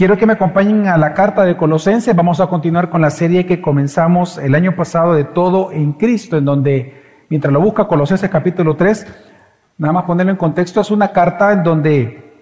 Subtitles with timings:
[0.00, 2.16] Quiero que me acompañen a la carta de Colosenses.
[2.16, 6.38] Vamos a continuar con la serie que comenzamos el año pasado de Todo en Cristo,
[6.38, 6.94] en donde,
[7.28, 9.06] mientras lo busca Colosenses capítulo 3,
[9.76, 12.32] nada más ponerlo en contexto, es una carta en donde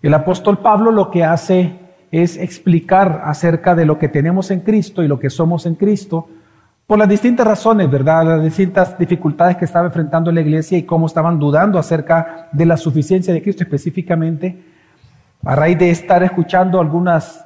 [0.00, 1.76] el apóstol Pablo lo que hace
[2.12, 6.28] es explicar acerca de lo que tenemos en Cristo y lo que somos en Cristo,
[6.86, 8.24] por las distintas razones, ¿verdad?
[8.26, 12.76] Las distintas dificultades que estaba enfrentando la iglesia y cómo estaban dudando acerca de la
[12.76, 14.70] suficiencia de Cristo específicamente
[15.44, 17.44] a raíz de estar escuchando algunas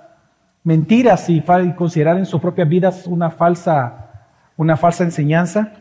[0.65, 1.43] mentiras y,
[1.77, 5.73] considerar en sus propias vidas una falsa, una falsa enseñanza.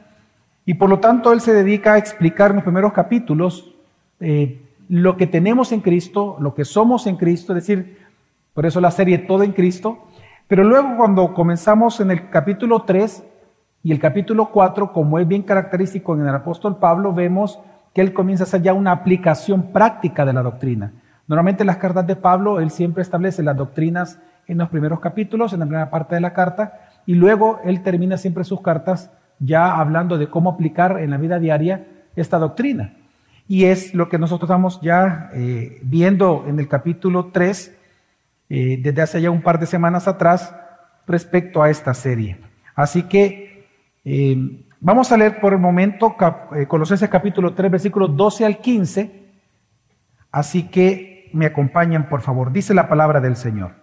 [0.66, 3.72] Y por lo tanto él se dedica a explicar en los primeros capítulos
[4.20, 7.98] eh, lo que tenemos en Cristo, lo que somos en Cristo, es decir,
[8.54, 10.05] por eso la serie Todo en Cristo.
[10.48, 13.24] Pero luego cuando comenzamos en el capítulo 3
[13.84, 17.60] y el capítulo 4, como es bien característico en el apóstol Pablo, vemos
[17.94, 20.94] que él comienza a hacer ya una aplicación práctica de la doctrina.
[21.28, 25.60] Normalmente las cartas de Pablo, él siempre establece las doctrinas en los primeros capítulos, en
[25.60, 30.18] la primera parte de la carta, y luego él termina siempre sus cartas ya hablando
[30.18, 32.94] de cómo aplicar en la vida diaria esta doctrina.
[33.48, 37.77] Y es lo que nosotros estamos ya eh, viendo en el capítulo 3,
[38.49, 40.55] eh, desde hace ya un par de semanas atrás,
[41.08, 42.38] respecto a esta serie.
[42.74, 43.68] Así que
[44.04, 46.16] eh, vamos a leer por el momento
[46.68, 49.26] Colosenses capítulo 3, versículos 12 al 15.
[50.32, 52.52] Así que me acompañan, por favor.
[52.52, 53.76] Dice la palabra del Señor.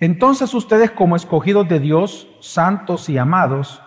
[0.00, 3.82] Entonces ustedes como escogidos de Dios, santos y amados,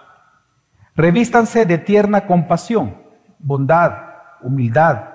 [0.95, 2.95] revístanse de tierna compasión,
[3.39, 3.93] bondad,
[4.41, 5.09] humildad,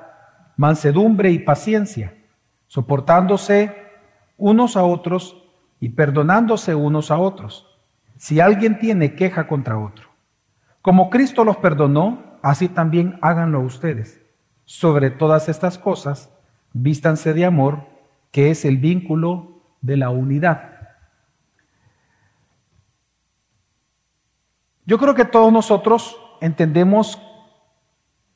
[0.57, 2.15] mansedumbre y paciencia,
[2.67, 3.75] soportándose
[4.37, 5.37] unos a otros
[5.81, 7.67] y perdonándose unos a otros,
[8.17, 10.09] si alguien tiene queja contra otro.
[10.83, 14.18] Como Cristo los perdonó, así también háganlo ustedes
[14.69, 16.31] sobre todas estas cosas,
[16.75, 17.87] vístanse de amor,
[18.31, 20.91] que es el vínculo de la unidad.
[24.85, 27.19] Yo creo que todos nosotros entendemos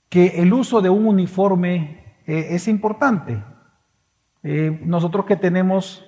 [0.09, 3.45] que el uso de un uniforme eh, es importante.
[4.43, 6.03] Eh, nosotros que tenemos,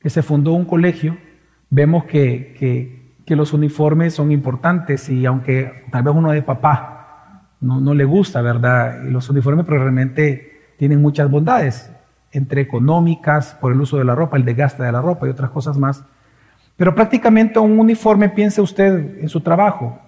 [0.00, 1.16] que se fundó un colegio,
[1.70, 7.01] vemos que, que los uniformes son importantes y aunque tal vez uno de papá
[7.62, 9.02] no, le gusta, ¿verdad?
[9.04, 11.90] Los uniformes pero realmente tienen muchas bondades,
[12.32, 15.50] entre económicas, por el uso de la ropa, el desgaste de la ropa y otras
[15.50, 16.04] cosas más.
[16.76, 19.98] Pero prácticamente un uniforme, piense usted en su trabajo,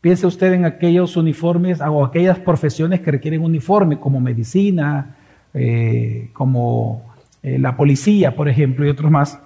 [0.00, 5.16] piense usted en aquellos uniformes o aquellas profesiones que requieren uniforme, como medicina,
[5.52, 9.38] eh, como eh, la policía, por ejemplo, y otros más.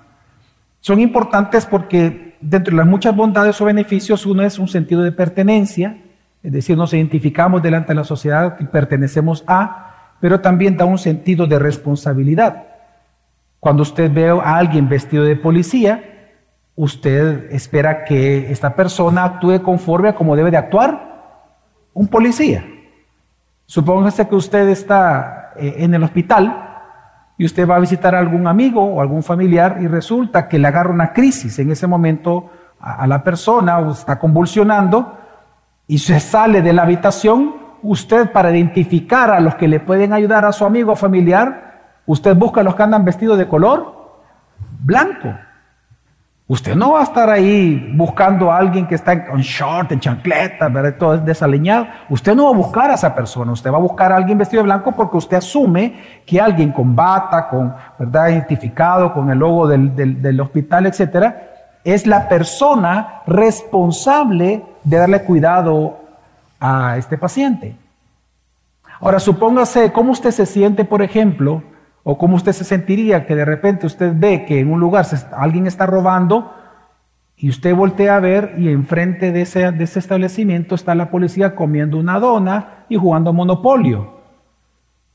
[0.81, 5.11] Son importantes porque dentro de las muchas bondades o beneficios, uno es un sentido de
[5.11, 5.99] pertenencia,
[6.43, 10.99] es decir, nos identificamos delante de la sociedad que pertenecemos a, pero también da un
[10.99, 12.65] sentido de responsabilidad.
[13.61, 16.03] Cuando usted ve a alguien vestido de policía,
[16.77, 21.09] usted espera que esta persona actúe conforme a como debe de actuar
[21.93, 22.65] un policía.
[23.67, 26.67] Supóngase que usted está eh, en el hospital
[27.37, 30.69] y usted va a visitar a algún amigo o algún familiar y resulta que le
[30.69, 32.51] agarra una crisis en ese momento
[32.81, 35.18] a la persona o está convulsionando
[35.89, 40.45] y se sale de la habitación, usted para identificar a los que le pueden ayudar
[40.45, 43.97] a su amigo o familiar, usted busca a los que andan vestidos de color
[44.85, 45.35] blanco.
[46.47, 50.69] Usted no va a estar ahí buscando a alguien que está en short, en chancleta,
[50.69, 50.97] ¿verdad?
[50.99, 51.87] todo desaliñado.
[52.09, 54.63] Usted no va a buscar a esa persona, usted va a buscar a alguien vestido
[54.63, 58.29] de blanco porque usted asume que alguien con bata, con, ¿verdad?
[58.29, 61.48] Identificado, con el logo del, del hospital, etcétera,
[61.93, 65.99] es la persona responsable de darle cuidado
[66.61, 67.77] a este paciente.
[69.01, 71.63] Ahora, supóngase cómo usted se siente, por ejemplo,
[72.03, 75.07] o cómo usted se sentiría que de repente usted ve que en un lugar
[75.37, 76.53] alguien está robando
[77.37, 79.69] y usted voltea a ver y enfrente de ese,
[79.99, 84.19] establecimiento está la policía comiendo una dona y jugando monopolio.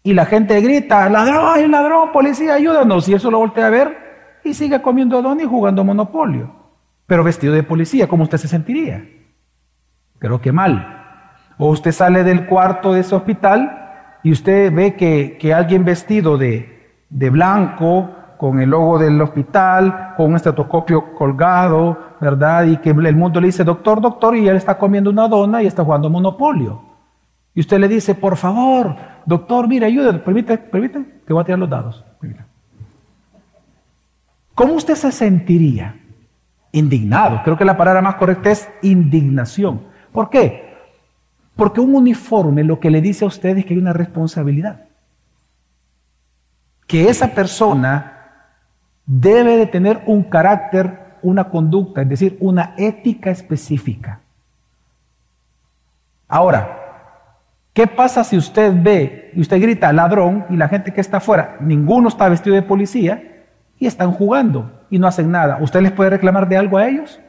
[0.04, 3.10] Y la gente grita, ladrón, ladrón, policía, ayúdanos.
[3.10, 3.98] Y eso lo voltea a ver
[4.44, 6.62] y sigue comiendo dona y jugando monopolio.
[7.08, 9.06] Pero vestido de policía, ¿cómo usted se sentiría?
[10.20, 11.02] Creo que mal.
[11.58, 16.96] O usted sale del cuarto de ese hospital y usted ve que, alguien vestido de,
[17.10, 22.66] de blanco, con el logo del hospital, con un estetoscopio colgado, ¿verdad?
[22.66, 25.68] Y que el mundo le dice, doctor, doctor, y él está comiendo una dona y
[25.68, 26.82] está jugando monopolio.
[27.56, 28.96] Y usted le dice, por favor,
[29.26, 32.04] doctor, mire, ayúdame, permite, permite, que voy a tirar los dados.
[34.56, 35.96] ¿Cómo usted se sentiría?
[36.74, 37.42] Indignado.
[37.44, 39.84] Creo que la palabra más correcta es indignación.
[40.12, 40.74] ¿Por qué?
[41.56, 44.86] Porque un uniforme lo que le dice a usted es que hay una responsabilidad.
[46.88, 48.14] Que esa persona
[49.06, 54.19] debe de tener un carácter, una conducta, es decir, una ética específica.
[56.28, 56.80] Ahora,
[57.72, 61.58] ¿qué pasa si usted ve y usted grita ladrón y la gente que está afuera,
[61.60, 63.32] ninguno está vestido de policía
[63.83, 65.57] y están jugando y no hacen nada?
[65.59, 67.19] ¿Usted les puede reclamar de algo a ellos?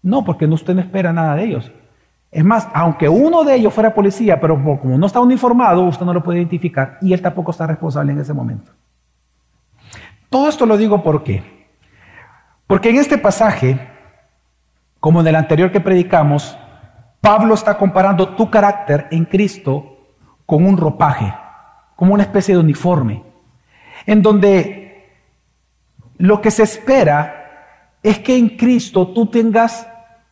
[0.00, 1.72] No, porque usted no espera nada de ellos.
[2.30, 6.14] Es más, aunque uno de ellos fuera policía, pero como no está uniformado, usted no
[6.14, 8.70] lo puede identificar y él tampoco está responsable en ese momento.
[10.30, 11.66] Todo esto lo digo por qué.
[12.68, 13.78] Porque en este pasaje,
[15.00, 16.56] como en el anterior que predicamos,
[17.20, 19.98] Pablo está comparando tu carácter en Cristo
[20.46, 21.34] con un ropaje,
[21.96, 23.24] como una especie de uniforme,
[24.06, 24.81] en donde
[26.22, 29.88] lo que se espera es que en Cristo tú tengas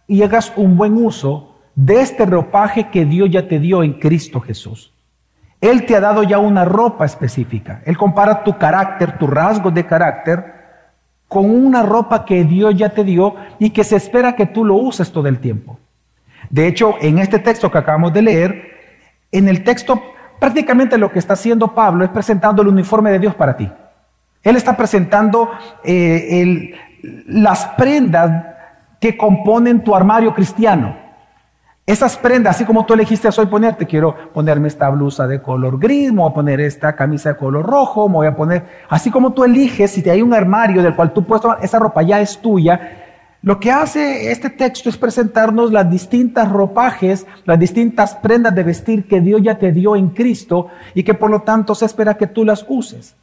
[0.07, 4.41] y hagas un buen uso de este ropaje que Dios ya te dio en Cristo
[4.41, 4.93] Jesús.
[5.61, 7.83] Él te ha dado ya una ropa específica.
[7.85, 10.55] Él compara tu carácter, tu rasgo de carácter,
[11.27, 14.77] con una ropa que Dios ya te dio y que se espera que tú lo
[14.77, 15.81] uses todo el tiempo.
[16.51, 18.71] De hecho, en este texto que acabamos de leer,
[19.33, 20.01] en el texto
[20.39, 23.69] prácticamente lo que está haciendo Pablo es presentando el uniforme de Dios para ti.
[24.43, 25.51] Él está presentando
[25.85, 26.75] eh,
[27.27, 28.47] las prendas
[29.01, 30.97] que componen tu armario cristiano.
[31.87, 36.13] Esas prendas, así como tú elegiste hoy ponerte, quiero ponerme esta blusa de color gris,
[36.13, 39.33] me voy a poner esta camisa de color rojo, me voy a poner, así como
[39.33, 42.21] tú eliges, si te hay un armario del cual tú puedes tomar, esa ropa ya
[42.21, 43.09] es tuya.
[43.43, 49.09] Lo que hace este texto es presentarnos las distintas ropajes, las distintas prendas de vestir
[49.09, 52.27] que Dios ya te dio en Cristo y que por lo tanto se espera que
[52.29, 53.17] tú las uses.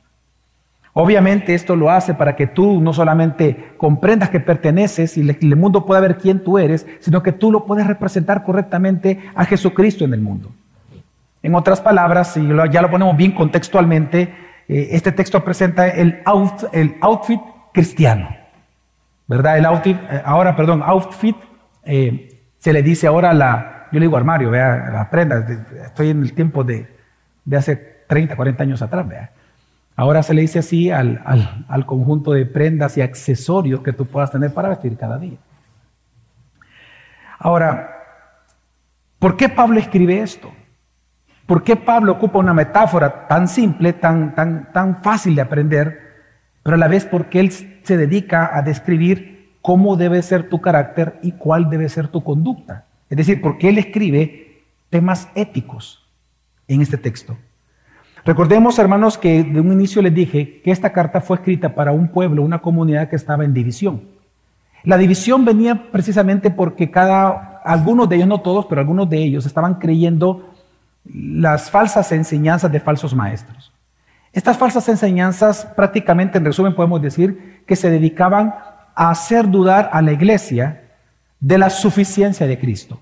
[0.99, 5.85] Obviamente esto lo hace para que tú no solamente comprendas que perteneces y el mundo
[5.85, 10.15] pueda ver quién tú eres, sino que tú lo puedes representar correctamente a Jesucristo en
[10.15, 10.49] el mundo.
[11.43, 12.41] En otras palabras, si
[12.71, 14.33] ya lo ponemos bien contextualmente,
[14.67, 17.41] eh, este texto presenta el, outfit
[17.71, 18.35] cristiano.
[19.27, 19.59] ¿Verdad?
[19.59, 21.35] El outfit, eh, ahora, perdón, outfit,
[21.85, 25.45] eh, se le dice ahora la, yo le digo armario, vea, la prenda,
[25.85, 26.87] estoy en el tiempo de,
[27.45, 27.75] de hace
[28.07, 29.36] 30, 40 años atrás, vea.
[29.99, 34.53] Ahora se le dice así al, conjunto de prendas y accesorios que tú puedas tener
[34.53, 35.39] para vestir cada día.
[37.39, 37.89] Ahora,
[39.17, 40.53] ¿por qué Pablo escribe esto?
[41.47, 45.99] ¿Por qué Pablo ocupa una metáfora tan simple, tan, tan, tan fácil de aprender,
[46.61, 51.17] pero a la vez porque él se dedica a describir cómo debe ser tu carácter
[51.23, 52.85] y cuál debe ser tu conducta?
[53.09, 54.61] Es decir, porque él escribe
[54.91, 56.07] temas éticos
[56.67, 57.35] en este texto.
[58.27, 62.09] Recordemos, hermanos, que de un inicio les dije que esta carta fue escrita para un
[62.09, 64.01] pueblo, una comunidad que estaba en división.
[64.83, 69.45] La división venía precisamente porque cada, algunos de ellos, no todos, pero algunos de ellos
[69.45, 70.53] estaban creyendo
[71.05, 73.71] las falsas enseñanzas de falsos maestros.
[74.33, 78.53] Estas falsas enseñanzas prácticamente, en resumen, podemos decir que se dedicaban
[78.93, 80.81] a hacer dudar a la iglesia
[81.39, 82.99] de la suficiencia de Cristo.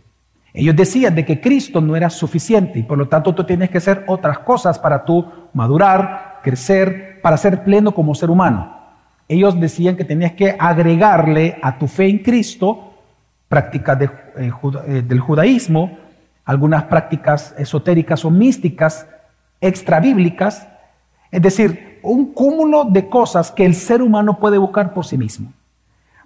[0.57, 3.79] Ellos decían de que Cristo no era suficiente y por lo tanto tú tienes que
[3.79, 8.73] hacer otras cosas para tú madurar, crecer, para ser pleno como ser humano.
[9.27, 12.93] Ellos decían que tenías que agregarle a tu fe en Cristo
[13.49, 15.97] prácticas eh, eh, del judaísmo,
[16.45, 19.07] algunas prácticas esotéricas o místicas
[19.59, 20.69] extrabíblicas,
[21.31, 25.51] es decir, un cúmulo de cosas que el ser humano puede buscar por sí mismo.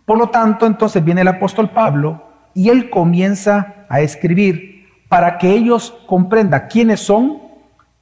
[0.06, 5.52] Por lo tanto, entonces viene el apóstol Pablo y él comienza a escribir para que
[5.52, 7.40] ellos comprendan quiénes son,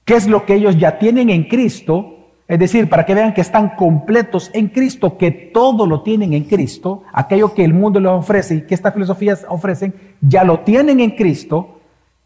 [0.05, 2.13] qué es lo que ellos ya tienen en Cristo,
[2.47, 6.45] es decir, para que vean que están completos en Cristo, que todo lo tienen en
[6.45, 10.99] Cristo, aquello que el mundo les ofrece y que estas filosofías ofrecen, ya lo tienen
[10.99, 11.79] en Cristo,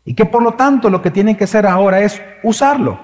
[0.05, 2.99] y que por lo tanto lo que tienen que hacer ahora es usarlo.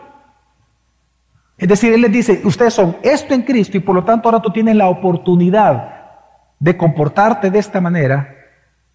[1.58, 4.42] Es decir, Él les dice, ustedes son esto en Cristo y por lo tanto ahora
[4.42, 5.96] tú tienes la oportunidad
[6.60, 8.37] de comportarte de esta manera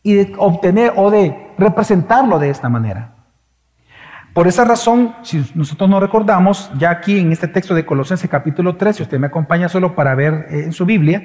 [0.02, 3.14] y de obtener o de representarlo de esta manera.
[4.34, 8.76] Por esa razón, si nosotros no recordamos, ya aquí en este texto de Colosenses capítulo
[8.76, 11.22] 3, si usted me acompaña solo para ver eh, en su Biblia,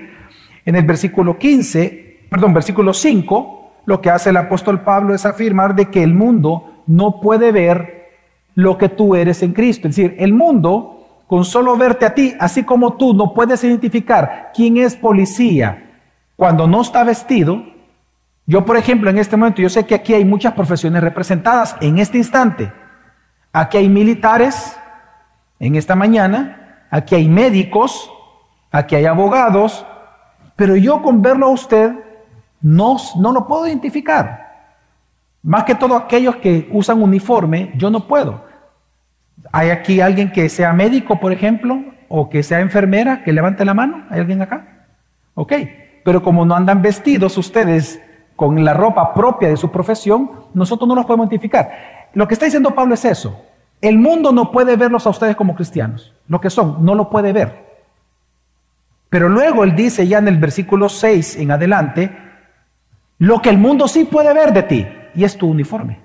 [0.66, 5.74] en el versículo 15, perdón, versículo 5, lo que hace el apóstol Pablo es afirmar
[5.74, 8.10] de que el mundo no puede ver
[8.54, 9.88] lo que tú eres en Cristo.
[9.88, 14.52] Es decir, el mundo, con solo verte a ti, así como tú no puedes identificar
[14.54, 15.94] quién es policía
[16.36, 17.64] cuando no está vestido,
[18.48, 22.00] yo, por ejemplo, en este momento, yo sé que aquí hay muchas profesiones representadas en
[22.00, 22.72] este instante.
[23.52, 24.78] Aquí hay militares
[25.60, 28.10] en esta mañana, aquí hay médicos,
[28.72, 29.86] aquí hay abogados,
[30.56, 31.92] pero yo con verlo a usted
[32.62, 34.48] no, no lo puedo identificar.
[35.44, 38.46] Más que todo aquellos que usan uniforme, yo no puedo.
[39.52, 43.74] Hay aquí alguien que sea médico, por ejemplo, o que sea enfermera, que levante la
[43.74, 44.06] mano.
[44.10, 44.86] ¿Hay alguien acá?
[45.34, 45.54] Ok.
[46.06, 48.02] Pero como no andan vestidos ustedes
[48.38, 52.08] con la ropa propia de su profesión, nosotros no los podemos identificar.
[52.14, 53.42] Lo que está diciendo Pablo es eso.
[53.82, 56.14] El mundo no puede verlos a ustedes como cristianos.
[56.28, 57.66] Lo que son, no lo puede ver.
[59.10, 62.16] Pero luego él dice ya en el versículo 6 en adelante,
[63.18, 66.00] lo que el mundo sí puede ver de ti, y es tu uniforme.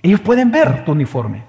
[0.00, 1.44] Ellos pueden ver tu uniforme.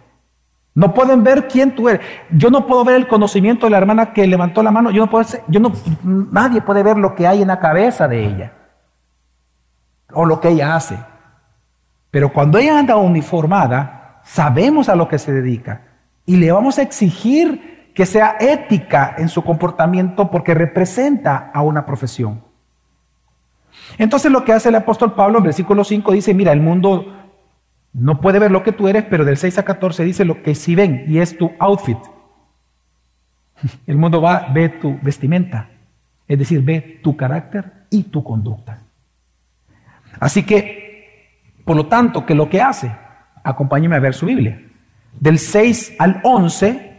[0.79, 2.00] No pueden ver quién tú eres.
[2.31, 4.91] Yo no puedo ver el conocimiento de la hermana que levantó la mano.
[4.91, 5.74] Yo no puedo, yo no,
[6.05, 8.53] nadie puede ver lo que hay en la cabeza de ella
[10.13, 10.98] o lo que ella hace.
[12.12, 15.81] Pero cuando ella anda uniformada, sabemos a lo que se dedica
[16.25, 21.86] y le vamos a exigir que sea ética en su comportamiento porque representa a una
[21.86, 22.41] profesión.
[23.98, 27.18] Entonces lo que hace el apóstol Pablo en versículo 5 dice, mira, el mundo
[27.93, 30.55] no puede ver lo que tú eres, pero del 6 a 14 dice lo que
[30.55, 31.98] sí ven y es tu outfit.
[33.88, 35.69] El mundo va, ve tu vestimenta,
[36.27, 38.79] es decir, ve tu carácter y tu conducta.
[40.19, 42.91] Así que, por lo tanto, que lo que hace,
[43.43, 44.62] acompáñeme a ver su Biblia.
[45.19, 46.89] Del 6 al 11,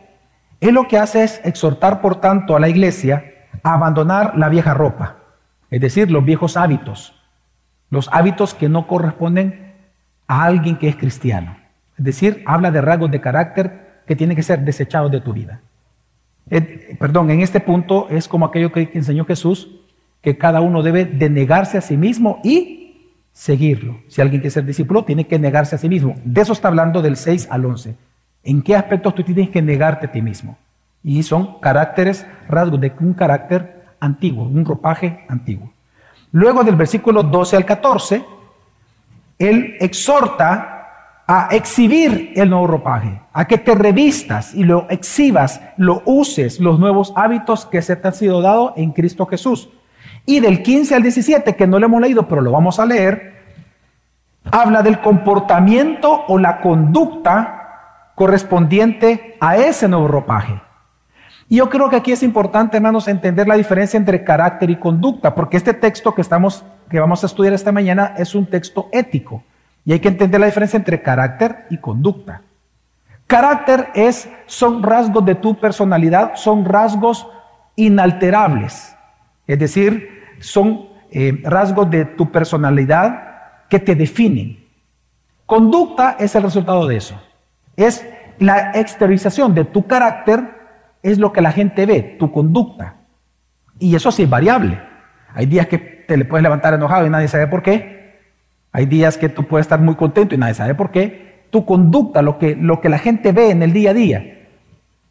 [0.60, 3.24] él lo que hace es exhortar, por tanto, a la iglesia
[3.62, 5.16] a abandonar la vieja ropa,
[5.70, 7.14] es decir, los viejos hábitos,
[7.90, 9.69] los hábitos que no corresponden
[10.30, 11.56] a alguien que es cristiano.
[11.98, 15.60] Es decir, habla de rasgos de carácter que tienen que ser desechados de tu vida.
[17.00, 19.68] perdón, en este punto es como aquello que enseñó Jesús,
[20.22, 23.98] que cada uno debe de negarse a sí mismo y seguirlo.
[24.06, 26.14] Si alguien quiere ser discípulo, tiene que negarse a sí mismo.
[26.24, 27.96] De eso está hablando del 6 al 11.
[28.44, 30.56] ¿En qué aspectos tú tienes que negarte a ti mismo?
[31.02, 35.72] Y son caracteres, rasgos de un carácter antiguo, un ropaje antiguo.
[36.30, 38.24] Luego del versículo 12 al 14,
[39.40, 40.76] él exhorta
[41.26, 46.78] a exhibir el nuevo ropaje, a que te revistas y lo exhibas, lo uses, los
[46.78, 49.70] nuevos hábitos que se te han sido dado en Cristo Jesús.
[50.26, 53.32] Y del 15 al 17, que no lo hemos leído, pero lo vamos a leer,
[54.50, 60.60] habla del comportamiento o la conducta correspondiente a ese nuevo ropaje.
[61.48, 65.34] Y yo creo que aquí es importante, hermanos, entender la diferencia entre carácter y conducta,
[65.34, 69.44] porque este texto que estamos que vamos a estudiar esta mañana es un texto ético
[69.84, 72.42] y hay que entender la diferencia entre carácter y conducta.
[73.26, 77.28] Carácter es son rasgos de tu personalidad, son rasgos
[77.76, 78.94] inalterables.
[79.46, 84.66] Es decir, son eh, rasgos de tu personalidad que te definen.
[85.46, 87.20] Conducta es el resultado de eso.
[87.76, 88.04] Es
[88.38, 90.40] la exteriorización de tu carácter,
[91.02, 92.96] es lo que la gente ve, tu conducta.
[93.78, 94.89] Y eso sí es variable.
[95.34, 98.18] Hay días que te le puedes levantar enojado y nadie sabe por qué.
[98.72, 101.44] Hay días que tú puedes estar muy contento y nadie sabe por qué.
[101.50, 104.46] Tu conducta, lo que, lo que la gente ve en el día a día.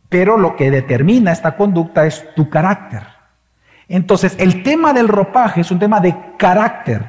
[0.08, 3.04] Pero lo que determina esta conducta es tu carácter.
[3.88, 7.06] Entonces, el tema del ropaje es un tema de carácter,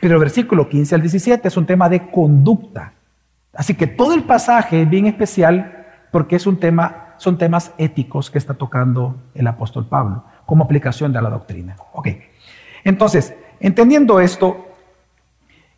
[0.00, 2.92] pero el versículo 15 al 17 es un tema de conducta.
[3.54, 8.30] Así que todo el pasaje es bien especial porque es un tema, son temas éticos
[8.30, 11.76] que está tocando el apóstol Pablo como aplicación de la doctrina.
[11.92, 12.08] Ok.
[12.84, 14.68] Entonces, entendiendo esto,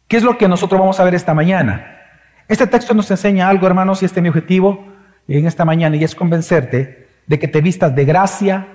[0.08, 2.00] ¿qué es lo que nosotros vamos a ver esta mañana?
[2.48, 4.84] Este texto nos enseña algo, hermanos, y este es mi objetivo
[5.28, 8.68] en esta mañana, y es convencerte de que te vistas de gracia,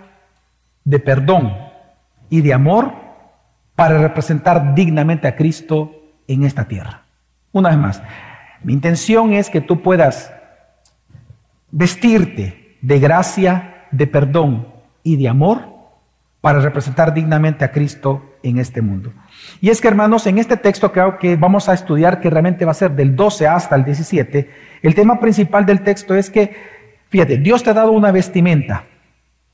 [0.83, 1.53] de perdón,
[2.29, 2.93] y de amor
[3.75, 5.91] para representar dignamente a Cristo
[6.27, 7.03] en esta tierra.
[7.51, 8.03] Una vez más,
[8.63, 10.33] mi intención es que tú puedas
[11.71, 14.67] vestirte de gracia, de perdón
[15.03, 15.70] y de amor
[16.41, 19.13] para representar dignamente a Cristo en este mundo.
[19.61, 22.71] Y es que hermanos, en este texto creo que vamos a estudiar, que realmente va
[22.71, 24.49] a ser del 12 hasta el 17,
[24.81, 26.55] el tema principal del texto es que,
[27.09, 28.83] fíjate, Dios te ha dado una vestimenta,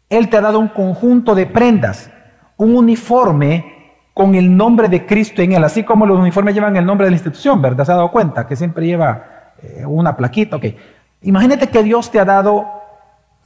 [0.10, 2.10] Él te ha dado un conjunto de prendas
[2.58, 3.74] un uniforme
[4.13, 7.12] con el nombre de Cristo en él, así como los uniformes llevan el nombre de
[7.12, 7.86] la institución, ¿verdad?
[7.86, 8.48] ¿Se ha dado cuenta?
[8.48, 10.65] Que siempre lleva eh, una plaquita, ok.
[11.22, 12.65] Imagínate que Dios te ha dado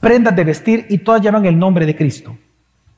[0.00, 2.36] prendas de vestir y todas llevan el nombre de Cristo.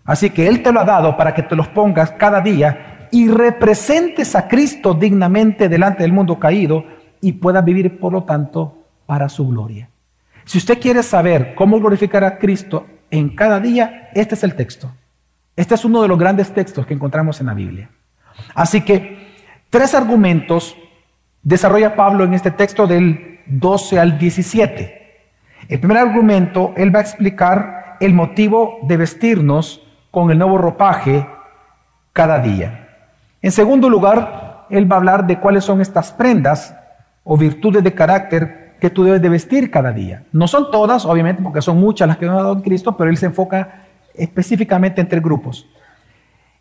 [0.04, 3.28] Así que Él te lo ha dado para que te los pongas cada día y
[3.28, 6.84] representes a Cristo dignamente delante del mundo caído
[7.20, 9.88] y puedas vivir, por lo tanto, para su gloria.
[10.44, 14.90] Si usted quiere saber cómo glorificar a Cristo en cada día, este es el texto.
[15.56, 17.88] Este es uno de los grandes textos que encontramos en la Biblia.
[18.54, 19.32] Así que
[19.70, 20.76] tres argumentos
[21.42, 25.02] desarrolla Pablo en este texto del 12 al 17.
[25.68, 29.83] El primer argumento, él va a explicar el motivo de vestirnos
[30.14, 31.26] con el nuevo ropaje
[32.12, 32.88] cada día.
[33.42, 36.74] En segundo lugar, él va a hablar de cuáles son estas prendas
[37.24, 40.22] o virtudes de carácter que tú debes de vestir cada día.
[40.32, 43.16] No son todas, obviamente, porque son muchas las que nos ha dado Cristo, pero Él
[43.16, 45.66] se enfoca específicamente en tres grupos.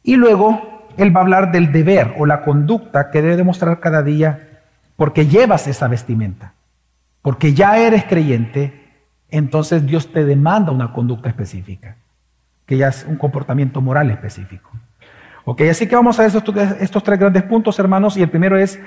[0.02, 4.02] Y luego Él va a hablar del deber o la conducta que debe demostrar cada
[4.02, 4.62] día
[4.96, 6.54] porque llevas esa vestimenta,
[7.22, 8.82] porque ya eres creyente,
[9.30, 11.98] entonces Dios te demanda una conducta específica,
[12.66, 14.72] que ya es un comportamiento moral específico.
[15.46, 16.44] Ok, así que vamos a estos,
[16.80, 18.80] estos tres grandes puntos, hermanos, y el primero es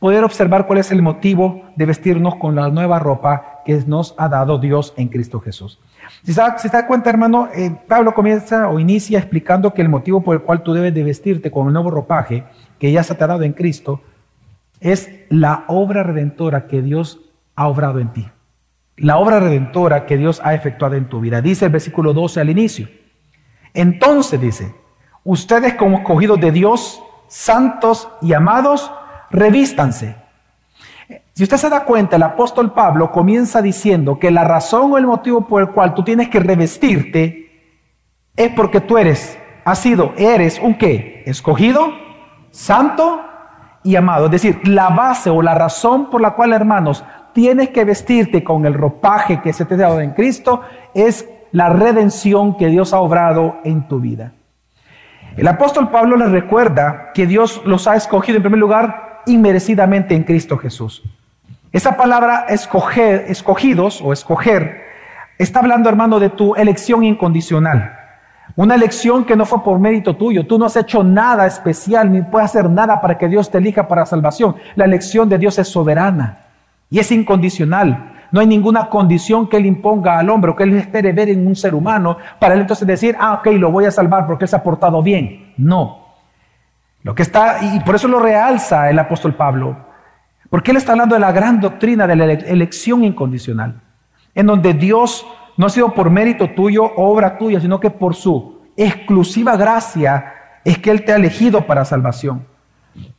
[0.00, 4.28] poder observar cuál es el motivo de vestirnos con la nueva ropa que nos ha
[4.28, 5.78] dado Dios en Cristo Jesús.
[6.24, 10.34] Si se da, cuenta, hermano, eh, Pablo comienza o inicia explicando que el motivo por
[10.34, 12.44] el cual tú debes de vestirte con el nuevo ropaje
[12.78, 14.00] que ya se te ha dado en Cristo
[14.80, 17.20] es la obra redentora que Dios
[17.54, 18.28] ha obrado en ti.
[18.96, 21.40] La obra redentora que Dios ha efectuado en tu vida.
[21.40, 22.88] Dice el versículo 12 al inicio.
[23.74, 24.74] Entonces dice,
[25.24, 28.90] ustedes como escogidos de Dios, santos y amados,
[29.30, 30.16] revístanse.
[31.32, 35.06] Si usted se da cuenta, el apóstol Pablo comienza diciendo que la razón o el
[35.06, 37.50] motivo por el cual tú tienes que revestirte
[38.36, 41.22] es porque tú eres, has sido, eres un qué?
[41.26, 41.92] Escogido,
[42.50, 43.22] santo
[43.82, 44.26] y amado.
[44.26, 48.66] Es decir, la base o la razón por la cual, hermanos, tienes que vestirte con
[48.66, 50.62] el ropaje que se te ha dado en Cristo
[50.94, 54.32] es la redención que Dios ha obrado en tu vida.
[55.36, 60.24] El apóstol Pablo les recuerda que Dios los ha escogido en primer lugar inmerecidamente en
[60.24, 61.02] Cristo Jesús.
[61.72, 64.82] Esa palabra escoger, escogidos o escoger,
[65.38, 67.96] está hablando, hermano, de tu elección incondicional.
[68.56, 70.46] Una elección que no fue por mérito tuyo.
[70.46, 73.86] Tú no has hecho nada especial ni puedes hacer nada para que Dios te elija
[73.86, 74.56] para salvación.
[74.74, 76.40] La elección de Dios es soberana
[76.90, 78.09] y es incondicional.
[78.32, 81.46] No hay ninguna condición que Él imponga al hombre o que Él espere ver en
[81.46, 84.48] un ser humano para Él entonces decir, ah, ok, lo voy a salvar porque Él
[84.48, 85.52] se ha portado bien.
[85.56, 86.06] No.
[87.02, 89.76] Lo que está, y por eso lo realza el apóstol Pablo,
[90.48, 93.80] porque Él está hablando de la gran doctrina de la elección incondicional,
[94.34, 98.60] en donde Dios no ha sido por mérito tuyo, obra tuya, sino que por su
[98.76, 100.34] exclusiva gracia
[100.64, 102.46] es que Él te ha elegido para salvación.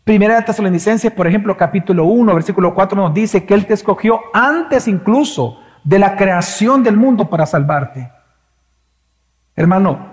[0.03, 4.19] Primera de Tesalonicenses, por ejemplo, capítulo 1, versículo 4 nos dice que Él te escogió
[4.33, 8.11] antes incluso de la creación del mundo para salvarte.
[9.55, 10.07] Hermano,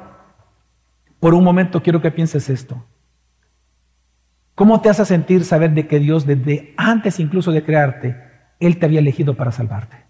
[1.20, 2.84] por un momento quiero que pienses esto.
[4.54, 8.16] ¿Cómo te hace sentir saber de que Dios desde antes incluso de crearte,
[8.60, 10.04] Él te había elegido para salvarte?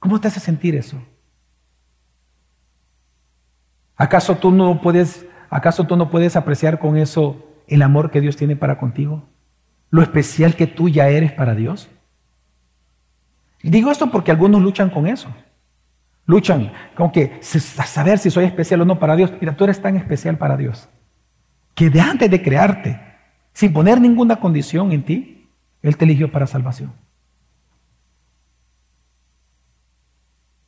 [0.00, 1.00] ¿Cómo te hace sentir eso?
[3.96, 8.36] ¿Acaso tú no puedes, acaso tú no puedes apreciar con eso el amor que Dios
[8.36, 9.28] tiene para contigo?
[9.90, 11.88] Lo especial que tú ya eres para Dios.
[13.62, 15.28] Digo esto porque algunos luchan con eso.
[16.26, 19.32] Luchan con que saber si soy especial o no para Dios.
[19.40, 20.88] Mira, tú eres tan especial para Dios
[21.74, 23.00] que de antes de crearte,
[23.52, 25.48] sin poner ninguna condición en ti,
[25.82, 26.92] Él te eligió para salvación.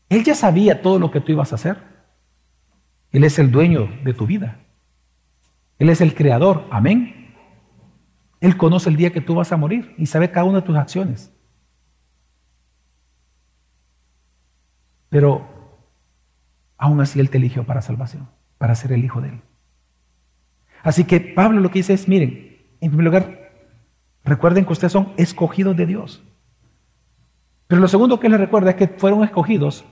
[0.08, 1.78] Él ya sabía todo lo que tú ibas a hacer.
[3.10, 4.58] Él es el dueño de tu vida.
[5.78, 6.66] Él es el creador.
[6.70, 7.34] Amén.
[8.40, 10.76] Él conoce el día que tú vas a morir y sabe cada una de tus
[10.76, 11.32] acciones.
[15.08, 15.48] Pero
[16.76, 19.40] aún así Él te eligió para salvación, para ser el Hijo de Él.
[20.82, 23.52] Así que Pablo lo que dice es, miren, en primer lugar,
[24.24, 26.22] recuerden que ustedes son escogidos de Dios.
[27.66, 29.84] Pero lo segundo que les recuerda es que fueron escogidos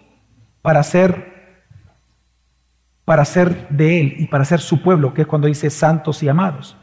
[0.61, 1.32] para ser
[3.05, 6.29] para ser de Él y para ser su pueblo, que es cuando dice santos y
[6.29, 6.77] amados.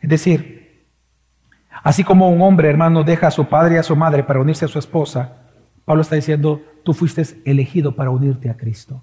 [0.00, 0.86] Es decir,
[1.82, 4.64] así como un hombre, hermano, deja a su padre y a su madre para unirse
[4.64, 5.36] a su esposa,
[5.84, 9.02] Pablo está diciendo, tú fuiste elegido para unirte a Cristo.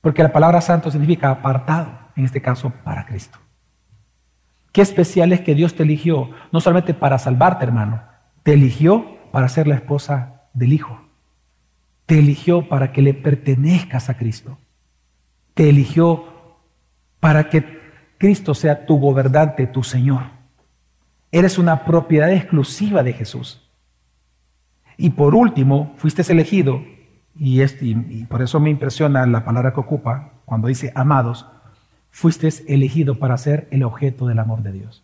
[0.00, 3.38] Porque la palabra santo significa apartado, en este caso, para Cristo.
[4.72, 8.02] Qué especial es que Dios te eligió, no solamente para salvarte, hermano,
[8.42, 11.02] te eligió para ser la esposa del Hijo.
[12.06, 14.58] Te eligió para que le pertenezcas a Cristo
[15.58, 16.24] te eligió
[17.18, 17.80] para que
[18.16, 20.22] Cristo sea tu gobernante, tu Señor.
[21.32, 23.68] Eres una propiedad exclusiva de Jesús.
[24.96, 26.84] Y por último, fuiste elegido,
[27.34, 31.44] y, y por eso me impresiona la palabra que ocupa cuando dice amados,
[32.12, 35.02] fuiste elegido para ser el objeto del amor de Dios.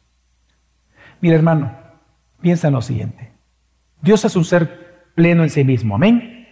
[1.21, 1.73] Mira hermano,
[2.41, 3.33] piensa en lo siguiente.
[4.03, 6.47] Dios es un ser pleno en sí mismo, amén.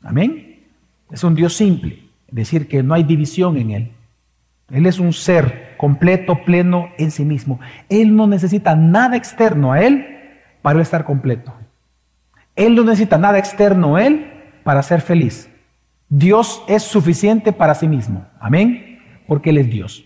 [0.00, 0.64] Amén.
[1.10, 3.92] Es un Dios simple decir que no hay división en Él.
[4.70, 7.58] Él es un ser completo, pleno en sí mismo.
[7.88, 10.06] Él no necesita nada externo a Él
[10.62, 11.54] para estar completo.
[12.54, 14.30] Él no necesita nada externo a Él
[14.64, 15.48] para ser feliz.
[16.08, 18.26] Dios es suficiente para sí mismo.
[18.40, 19.00] Amén.
[19.26, 20.04] Porque Él es Dios.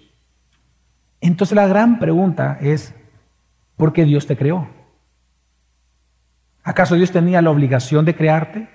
[1.21, 2.95] Entonces la gran pregunta es,
[3.77, 4.69] ¿por qué Dios te creó?
[6.65, 8.69] ¿Acaso Dios tenía la obligación de crearte?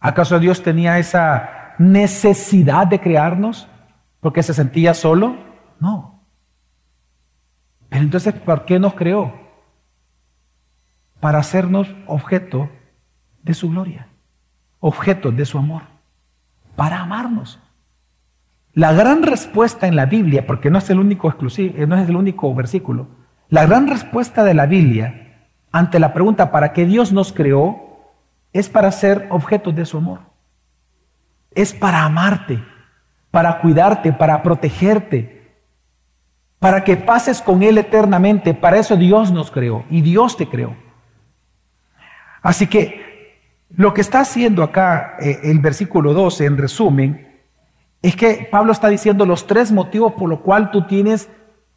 [0.00, 3.68] ¿Acaso Dios tenía esa necesidad de crearnos
[4.20, 5.36] porque se sentía solo?
[5.80, 6.20] No.
[7.88, 9.32] Pero entonces, ¿por qué nos creó?
[11.20, 12.68] Para hacernos objeto
[13.42, 14.08] de su gloria,
[14.80, 15.82] objeto de su amor,
[16.76, 17.60] para amarnos.
[18.72, 22.16] La gran respuesta en la Biblia, porque no es el único exclusivo, no es el
[22.16, 23.06] único versículo,
[23.48, 27.84] la gran respuesta de la Biblia ante la pregunta ¿para qué Dios nos creó?
[28.52, 30.20] es para ser objeto de su amor.
[31.54, 32.62] Es para amarte,
[33.30, 35.52] para cuidarte, para protegerte,
[36.58, 38.54] para que pases con Él eternamente.
[38.54, 40.76] Para eso Dios nos creó y Dios te creó.
[42.42, 43.04] Así que
[43.76, 47.40] lo que está haciendo acá eh, el versículo 12, en resumen,
[48.02, 51.28] es que Pablo está diciendo los tres motivos por los cuales tú tienes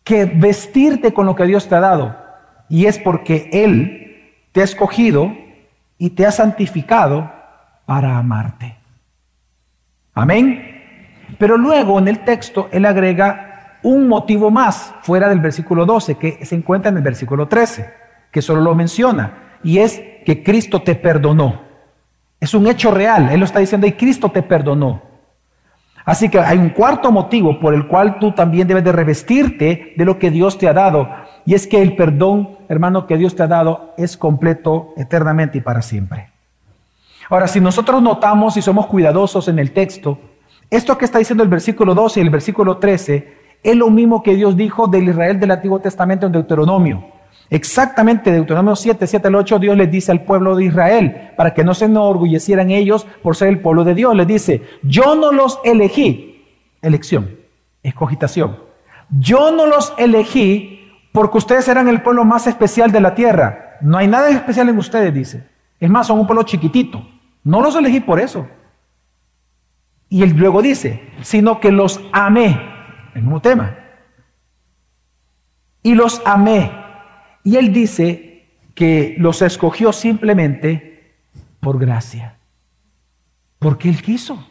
[0.04, 2.18] que vestirte con lo que Dios te ha dado.
[2.70, 5.34] Y es porque Él te ha escogido
[5.98, 7.32] y te ha santificado
[7.86, 8.77] para amarte.
[10.18, 10.82] Amén.
[11.38, 16.44] Pero luego en el texto Él agrega un motivo más fuera del versículo 12 que
[16.44, 17.94] se encuentra en el versículo 13,
[18.32, 21.62] que solo lo menciona, y es que Cristo te perdonó.
[22.40, 25.04] Es un hecho real, Él lo está diciendo y Cristo te perdonó.
[26.04, 30.06] Así que hay un cuarto motivo por el cual tú también debes de revestirte de
[30.06, 31.10] lo que Dios te ha dado.
[31.46, 35.62] Y es que el perdón, hermano, que Dios te ha dado es completo eternamente y
[35.62, 36.30] para siempre.
[37.30, 40.18] Ahora, si nosotros notamos y somos cuidadosos en el texto,
[40.70, 44.36] esto que está diciendo el versículo 12 y el versículo 13 es lo mismo que
[44.36, 47.06] Dios dijo del Israel del Antiguo Testamento en Deuteronomio.
[47.50, 51.64] Exactamente, Deuteronomio 7, 7 al 8, Dios les dice al pueblo de Israel, para que
[51.64, 55.60] no se enorgullecieran ellos por ser el pueblo de Dios, les dice, yo no los
[55.64, 56.46] elegí,
[56.82, 57.38] elección,
[57.84, 58.58] escogitación,
[59.10, 63.98] yo no los elegí porque ustedes eran el pueblo más especial de la tierra, no
[63.98, 65.48] hay nada especial en ustedes, dice,
[65.80, 67.02] es más, son un pueblo chiquitito,
[67.48, 68.46] no los elegí por eso.
[70.10, 72.60] Y él luego dice, sino que los amé,
[73.16, 73.78] el mismo tema,
[75.82, 76.70] y los amé.
[77.44, 81.16] Y él dice que los escogió simplemente
[81.62, 82.38] por gracia,
[83.60, 84.46] porque él quiso.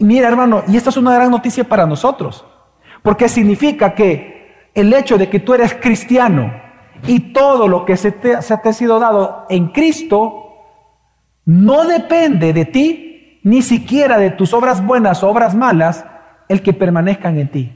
[0.00, 2.44] mira, hermano, y esta es una gran noticia para nosotros,
[3.00, 6.52] porque significa que el hecho de que tú eres cristiano
[7.06, 10.47] y todo lo que se te, se te ha sido dado en Cristo
[11.48, 16.04] no depende de ti, ni siquiera de tus obras buenas o obras malas,
[16.46, 17.72] el que permanezcan en ti.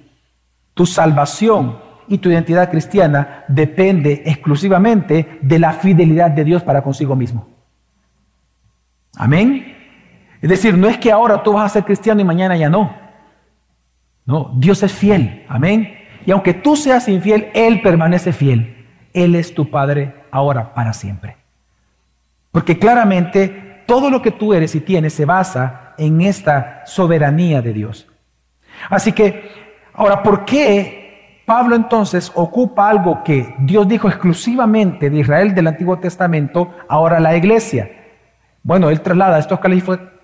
[0.74, 7.16] Tu salvación y tu identidad cristiana depende exclusivamente de la fidelidad de Dios para consigo
[7.16, 7.48] mismo.
[9.16, 9.74] Amén.
[10.42, 12.94] Es decir, no es que ahora tú vas a ser cristiano y mañana ya no.
[14.26, 15.46] No, Dios es fiel.
[15.48, 15.94] Amén.
[16.26, 18.86] Y aunque tú seas infiel, Él permanece fiel.
[19.14, 21.41] Él es tu Padre ahora para siempre.
[22.52, 27.72] Porque claramente todo lo que tú eres y tienes se basa en esta soberanía de
[27.72, 28.06] Dios.
[28.88, 29.50] Así que,
[29.94, 31.02] ahora, ¿por qué
[31.44, 37.36] Pablo entonces ocupa algo que Dios dijo exclusivamente de Israel del Antiguo Testamento, ahora la
[37.36, 37.90] iglesia.
[38.62, 39.58] Bueno, él traslada estos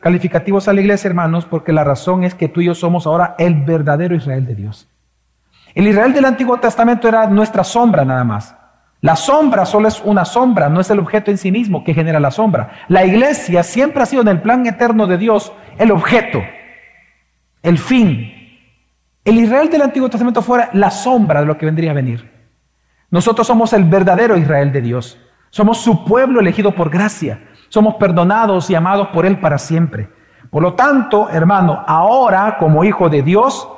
[0.00, 3.34] calificativos a la iglesia, hermanos, porque la razón es que tú y yo somos ahora
[3.38, 4.88] el verdadero Israel de Dios.
[5.74, 8.54] El Israel del Antiguo Testamento era nuestra sombra nada más.
[9.00, 12.18] La sombra solo es una sombra, no es el objeto en sí mismo que genera
[12.18, 12.70] la sombra.
[12.88, 16.42] La iglesia siempre ha sido en el plan eterno de Dios el objeto,
[17.62, 18.38] el fin,
[19.28, 22.32] el Israel del Antiguo Testamento fuera la sombra de lo que vendría a venir.
[23.11, 25.18] Nosotros somos el verdadero Israel de Dios.
[25.50, 27.46] Somos su pueblo elegido por gracia.
[27.68, 30.08] Somos perdonados y amados por Él para siempre.
[30.50, 33.68] Por lo tanto, hermano, ahora como hijo de Dios,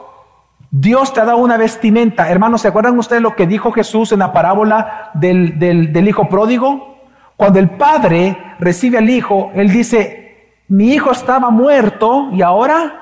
[0.70, 2.30] Dios te ha dado una vestimenta.
[2.30, 6.98] Hermanos, ¿se acuerdan ustedes lo que dijo Jesús en la parábola del, del hijo pródigo?
[7.36, 13.00] Cuando el padre recibe al hijo, él dice, mi hijo estaba muerto y ahora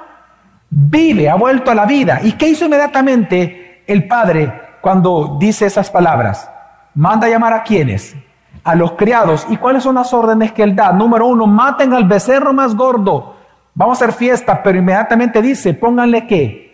[0.70, 2.20] vive, ha vuelto a la vida.
[2.22, 6.50] ¿Y qué hizo inmediatamente el padre cuando dice esas palabras?
[6.94, 8.16] Manda llamar a quienes?
[8.64, 9.46] A los criados.
[9.50, 10.92] ¿Y cuáles son las órdenes que él da?
[10.92, 13.34] Número uno, maten al becerro más gordo.
[13.74, 16.67] Vamos a hacer fiesta, pero inmediatamente dice, pónganle qué?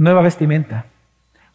[0.00, 0.86] Nueva vestimenta.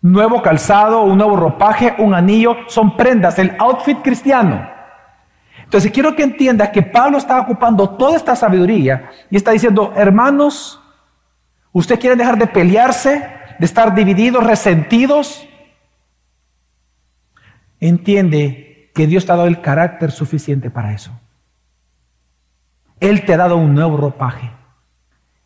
[0.01, 4.69] Nuevo calzado, un nuevo ropaje, un anillo, son prendas, el outfit cristiano.
[5.63, 10.79] Entonces quiero que entiendas que Pablo está ocupando toda esta sabiduría y está diciendo, hermanos,
[11.75, 13.29] ¿Usted quiere dejar de pelearse,
[13.59, 15.45] de estar divididos, resentidos?
[17.81, 21.11] Entiende que Dios te ha dado el carácter suficiente para eso.
[23.01, 24.49] Él te ha dado un nuevo ropaje.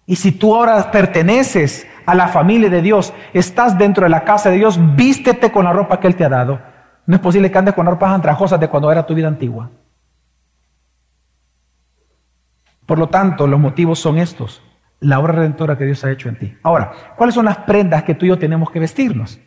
[0.06, 4.50] Y si tú ahora perteneces a la familia de Dios, estás dentro de la casa
[4.50, 6.60] de Dios, vístete con la ropa que Él te ha dado.
[7.06, 9.69] No es posible que andes con ropas andrajosas de cuando era tu vida antigua.
[12.88, 14.63] Por lo tanto, los motivos son estos.
[15.00, 16.58] La obra redentora que Dios ha hecho en ti.
[16.63, 19.39] Ahora, ¿cuáles son las prendas que tú y yo tenemos que vestirnos?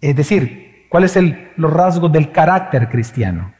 [0.00, 3.52] Es decir, ¿cuáles son los rasgos del carácter cristiano?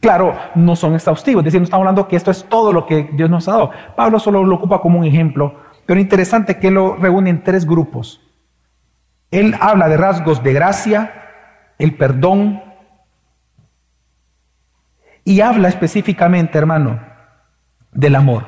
[0.00, 3.08] Claro, no son exhaustivos, es decir, no estamos hablando que esto es todo lo que
[3.14, 3.70] Dios nos ha dado.
[3.96, 8.20] Pablo solo lo ocupa como un ejemplo, pero interesante que lo reúne en tres grupos.
[9.30, 11.12] Él habla de rasgos de gracia,
[11.78, 12.62] el perdón,
[15.24, 17.00] y habla específicamente, hermano,
[17.92, 18.46] del amor.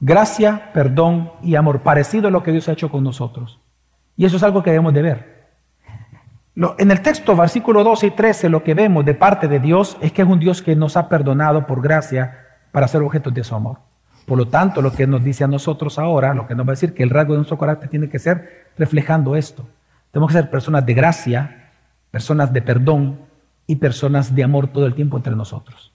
[0.00, 3.60] Gracia, perdón y amor, parecido a lo que Dios ha hecho con nosotros.
[4.16, 5.38] Y eso es algo que debemos de ver.
[6.78, 10.12] En el texto, versículo 12 y 13, lo que vemos de parte de Dios es
[10.12, 13.54] que es un Dios que nos ha perdonado por gracia para ser objetos de su
[13.54, 13.78] amor.
[14.28, 16.74] Por lo tanto, lo que nos dice a nosotros ahora, lo que nos va a
[16.74, 19.66] decir que el rasgo de nuestro carácter tiene que ser reflejando esto.
[20.10, 21.70] Tenemos que ser personas de gracia,
[22.10, 23.20] personas de perdón
[23.66, 25.94] y personas de amor todo el tiempo entre nosotros.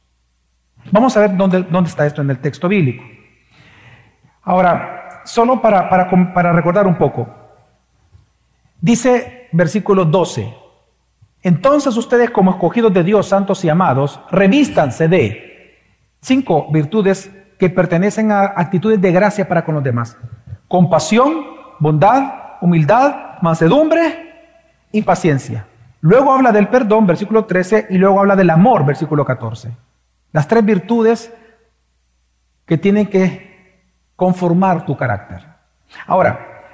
[0.91, 3.03] Vamos a ver dónde, dónde está esto en el texto bíblico.
[4.41, 7.29] Ahora, solo para, para, para recordar un poco,
[8.81, 10.51] dice versículo 12,
[11.43, 15.77] entonces ustedes como escogidos de Dios, santos y amados, revístanse de
[16.19, 17.31] cinco virtudes
[17.63, 20.17] que pertenecen a actitudes de gracia para con los demás.
[20.67, 21.45] Compasión,
[21.79, 24.33] bondad, humildad, mansedumbre
[24.91, 25.65] y paciencia.
[26.01, 29.71] Luego habla del perdón, versículo 13, y luego habla del amor, versículo 14.
[30.33, 31.33] Las tres virtudes
[32.65, 33.81] que tienen que
[34.17, 35.45] conformar tu carácter.
[36.05, 36.65] Ahora,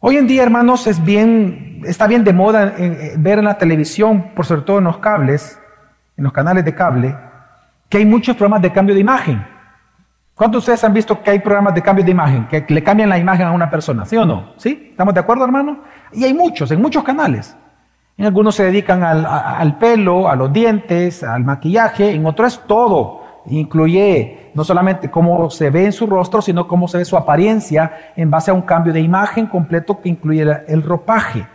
[0.00, 2.74] hoy en día, hermanos, es bien, está bien de moda
[3.18, 5.60] ver en la televisión, por sobre todo en los cables,
[6.16, 7.16] en los canales de cable,
[7.88, 9.57] que hay muchos programas de cambio de imagen.
[10.38, 13.08] ¿Cuántos de ustedes han visto que hay programas de cambio de imagen, que le cambian
[13.08, 14.04] la imagen a una persona?
[14.04, 14.52] ¿Sí o no?
[14.56, 14.90] ¿Sí?
[14.92, 15.80] ¿Estamos de acuerdo, hermano?
[16.12, 17.56] Y hay muchos, en muchos canales.
[18.16, 23.22] En algunos se dedican al, pelo, a los dientes, al maquillaje, en otros es todo.
[23.46, 28.12] Incluye no solamente cómo se ve en su rostro, sino cómo se ve su apariencia
[28.14, 31.48] en base a un cambio de imagen completo que incluye el ropaje.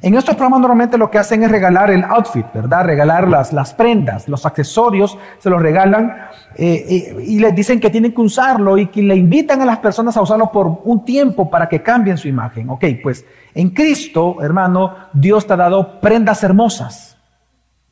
[0.00, 2.84] En estos programas normalmente lo que hacen es regalar el outfit, ¿verdad?
[2.84, 8.14] Regalar las, prendas, los accesorios, se los regalan eh, eh, y les dicen que tienen
[8.14, 11.68] que usarlo y que le invitan a las personas a usarlo por un tiempo para
[11.68, 12.70] que cambien su imagen.
[12.70, 17.18] Ok, pues en Cristo, hermano, Dios te ha dado prendas hermosas,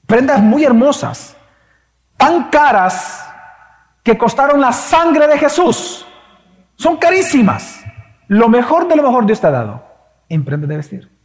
[0.06, 1.36] prendas muy hermosas,
[2.16, 3.28] tan caras
[4.04, 6.06] que costaron la sangre de Jesús.
[6.76, 7.82] Son carísimas.
[8.28, 9.82] Lo mejor de lo mejor Dios te ha dado
[10.28, 11.15] en prendas de vestir.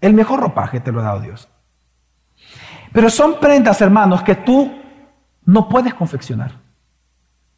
[0.00, 1.48] El mejor ropaje te lo ha dado Dios.
[2.92, 4.72] Pero son prendas, hermanos, que tú
[5.44, 6.52] no puedes confeccionar.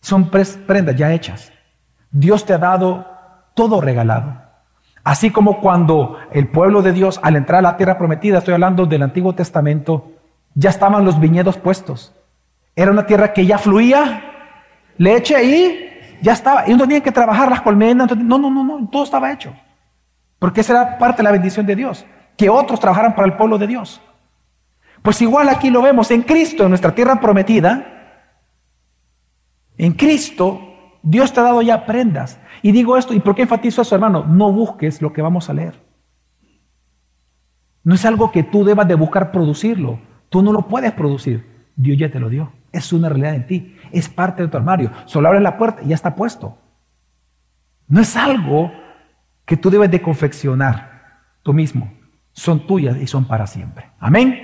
[0.01, 1.53] Son prendas ya hechas.
[2.11, 3.07] Dios te ha dado
[3.55, 4.41] todo regalado.
[5.05, 8.87] Así como cuando el pueblo de Dios, al entrar a la tierra prometida, estoy hablando
[8.87, 10.13] del Antiguo Testamento,
[10.55, 12.15] ya estaban los viñedos puestos.
[12.75, 14.23] Era una tierra que ya fluía
[14.97, 16.69] leche y ya estaba.
[16.69, 18.17] Y no tenían que trabajar las colmenas.
[18.17, 19.55] No, no, no, no, todo estaba hecho.
[20.39, 22.07] Porque esa era parte de la bendición de Dios
[22.41, 24.01] que otros trabajaran para el pueblo de Dios.
[25.03, 28.17] Pues igual aquí lo vemos en Cristo, en nuestra tierra prometida.
[29.77, 30.59] En Cristo,
[31.03, 32.41] Dios te ha dado ya prendas.
[32.63, 34.25] Y digo esto, ¿y por qué enfatizo eso, hermano?
[34.25, 35.75] No busques lo que vamos a leer.
[37.85, 39.99] No es algo que tú debas de buscar producirlo.
[40.31, 41.69] Tú no lo puedes producir.
[41.77, 42.55] Dios ya te lo dio.
[42.73, 43.77] Es una realidad en ti.
[43.93, 44.91] Es parte de tu armario.
[45.05, 46.57] Solo abres la puerta y ya está puesto.
[47.87, 48.73] No es algo
[49.45, 52.00] que tú debes de confeccionar tú mismo
[52.33, 53.91] son tuyas y son para siempre.
[53.99, 54.43] Amén.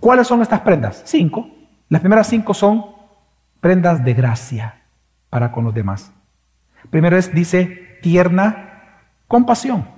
[0.00, 1.02] ¿Cuáles son estas prendas?
[1.04, 1.48] Cinco.
[1.88, 2.84] Las primeras cinco son
[3.60, 4.82] prendas de gracia
[5.30, 6.12] para con los demás.
[6.90, 8.82] Primero es, dice, tierna
[9.26, 9.88] compasión.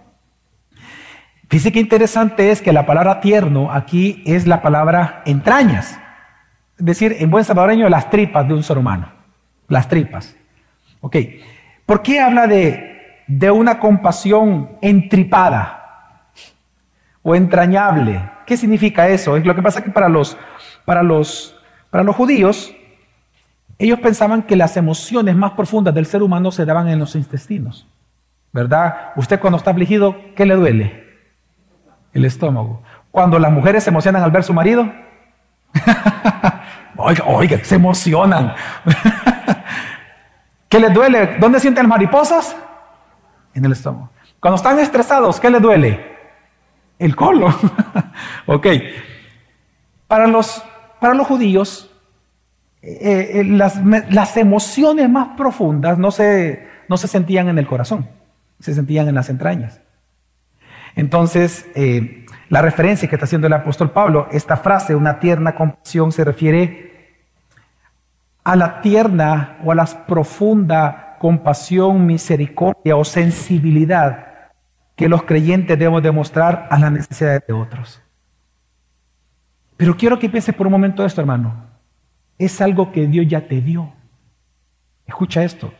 [1.49, 5.99] Fíjese qué interesante es que la palabra tierno aquí es la palabra entrañas.
[6.79, 9.11] Es decir, en buen salvadoreño, las tripas de un ser humano.
[9.67, 10.37] Las tripas.
[11.01, 11.17] Ok.
[11.87, 15.78] ¿Por qué habla de, de una compasión entripada?
[17.35, 18.31] Entrañable.
[18.47, 19.37] ¿Qué significa eso?
[19.37, 20.37] Es lo que pasa que para los,
[20.85, 21.57] para los,
[21.91, 22.75] para los judíos,
[23.79, 27.87] ellos pensaban que las emociones más profundas del ser humano se daban en los intestinos.
[28.53, 29.13] ¿Verdad?
[29.17, 31.05] Usted cuando está afligido, ¿qué le duele?
[32.13, 32.83] El estómago.
[33.11, 34.91] Cuando las mujeres se emocionan al ver su marido,
[36.97, 38.55] oiga, oiga, se emocionan.
[40.69, 41.37] ¿Qué les duele?
[41.39, 42.57] ¿Dónde sienten las mariposas?
[43.55, 44.11] En el estómago.
[44.41, 46.08] Cuando están estresados, ¿qué les duele?
[46.99, 47.55] El colon.
[48.47, 48.67] ok.
[50.07, 50.63] Para los,
[51.01, 51.91] para los judíos,
[52.83, 53.81] eh, eh, las,
[54.11, 58.09] las, emociones más profundas no se, no se sentían en el corazón,
[58.61, 59.81] se sentían en las entrañas.
[60.95, 66.13] Entonces, eh, la referencia que está haciendo el apóstol Pablo, esta frase, una tierna compasión,
[66.13, 66.89] se refiere
[68.45, 74.28] a la tierna o a la profunda compasión, misericordia o sensibilidad
[74.99, 78.03] que los creyentes debemos demostrar a las necesidades de otros.
[79.77, 81.55] Pero quiero que pienses por un momento esto, hermano.
[82.37, 83.93] Es algo que Dios ya te dio.
[85.07, 85.73] Escucha esto.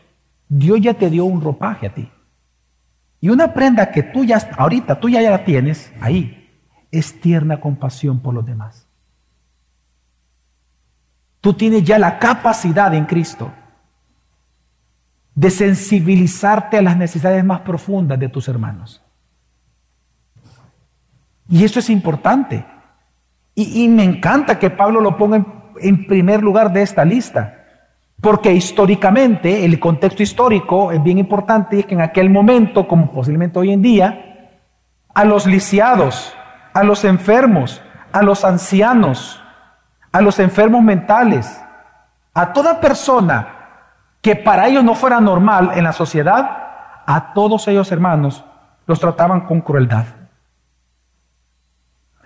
[0.47, 2.09] Dios ya te dio un ropaje a ti.
[3.19, 6.49] Y una prenda que tú ya, ahorita tú ya, ya la tienes ahí,
[6.89, 8.87] es tierna compasión por los demás.
[11.41, 13.51] Tú tienes ya la capacidad en Cristo
[15.35, 19.03] de sensibilizarte a las necesidades más profundas de tus hermanos.
[21.49, 22.63] Y eso es importante.
[23.55, 25.43] Y, me encanta que Pablo lo ponga
[25.81, 27.55] en primer lugar de esta lista.
[28.21, 33.11] Porque históricamente, el contexto histórico es bien importante y es que en aquel momento, como
[33.11, 34.59] posiblemente hoy en día,
[35.13, 36.33] a los lisiados,
[36.73, 37.81] a los enfermos,
[38.11, 39.41] a los ancianos,
[40.11, 41.61] a los enfermos mentales,
[42.33, 43.47] a toda persona
[44.21, 46.57] que para ellos no fuera normal en la sociedad,
[47.05, 48.43] a todos ellos hermanos
[48.85, 50.18] los trataban con crueldad.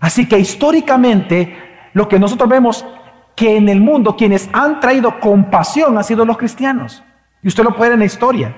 [0.03, 1.55] Así que históricamente
[1.93, 2.85] lo que nosotros vemos
[3.37, 7.05] que en el mundo quienes han traído compasión han sido los cristianos.
[7.41, 8.53] Y usted lo puede ver en la historia.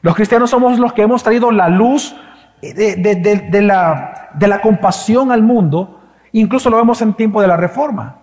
[0.00, 2.16] Los cristianos somos los que hemos traído la luz
[2.62, 6.00] de, la, compasión al mundo.
[6.32, 8.22] Incluso lo vemos en el tiempo de la reforma.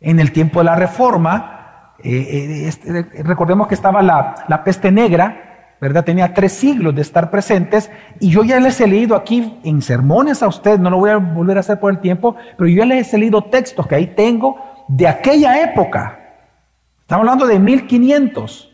[0.00, 5.53] En el tiempo de la reforma, eh, eh, este, recordemos que estaba la peste negra,
[5.84, 6.02] ¿verdad?
[6.02, 10.42] Tenía tres siglos de estar presentes y yo ya les he leído aquí en sermones
[10.42, 12.86] a ustedes, no lo voy a volver a hacer por el tiempo, pero yo ya
[12.86, 14.56] les he leído textos que ahí tengo
[14.88, 16.20] de aquella época,
[17.02, 18.72] estamos hablando de 1500,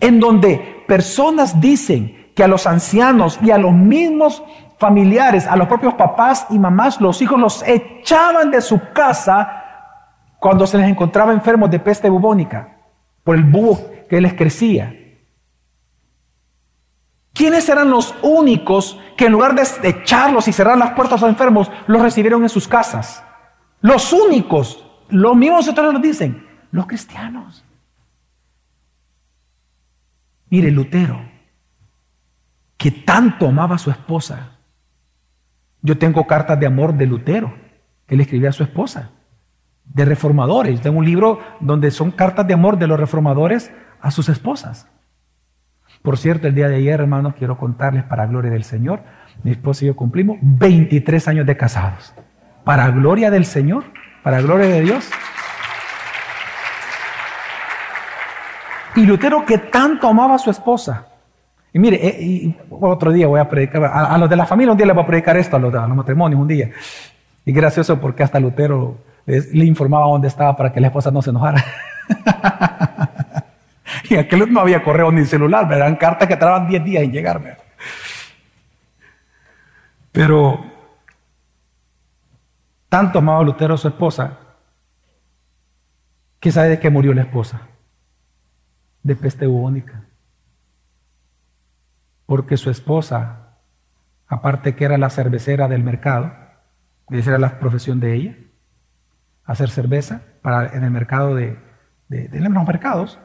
[0.00, 4.42] en donde personas dicen que a los ancianos y a los mismos
[4.76, 9.50] familiares, a los propios papás y mamás, los hijos los echaban de su casa
[10.38, 12.76] cuando se les encontraba enfermos de peste bubónica,
[13.24, 14.94] por el búho que les crecía.
[17.42, 21.32] ¿Quiénes eran los únicos que en lugar de echarlos y cerrar las puertas a los
[21.32, 23.24] enfermos, los recibieron en sus casas?
[23.80, 24.86] Los únicos.
[25.08, 27.64] Los mismos autores nos dicen, los cristianos.
[30.50, 31.20] Mire, Lutero,
[32.76, 34.58] que tanto amaba a su esposa.
[35.80, 37.52] Yo tengo cartas de amor de Lutero,
[38.06, 39.10] que le escribía a su esposa,
[39.84, 40.80] de reformadores.
[40.80, 44.86] Tengo un libro donde son cartas de amor de los reformadores a sus esposas.
[46.02, 49.00] Por cierto, el día de ayer, hermanos, quiero contarles para gloria del Señor,
[49.44, 52.12] mi esposa y yo cumplimos 23 años de casados.
[52.64, 53.84] Para gloria del Señor,
[54.22, 55.08] para gloria de Dios.
[58.96, 61.06] Y Lutero que tanto amaba a su esposa.
[61.72, 64.86] Y mire, eh, otro día voy a predicar, a, los de la familia un día
[64.86, 66.70] les voy a predicar esto, a los, a los matrimonios un día.
[67.44, 71.30] Y gracioso porque hasta Lutero le informaba dónde estaba para que la esposa no se
[71.30, 71.64] enojara.
[74.12, 77.56] y aquel no había correo ni celular, eran cartas que tardaban 10 días en llegarme.
[80.12, 80.64] Pero
[82.88, 84.38] tanto amaba Lutero a su esposa
[86.38, 87.68] que sabe de qué murió la esposa.
[89.02, 90.04] De peste bubónica.
[92.26, 93.56] Porque su esposa,
[94.26, 96.32] aparte que era la cervecera del mercado,
[97.10, 98.36] esa era la profesión de ella,
[99.44, 101.58] hacer cerveza para, en el mercado de,
[102.08, 103.18] de, de los mercados,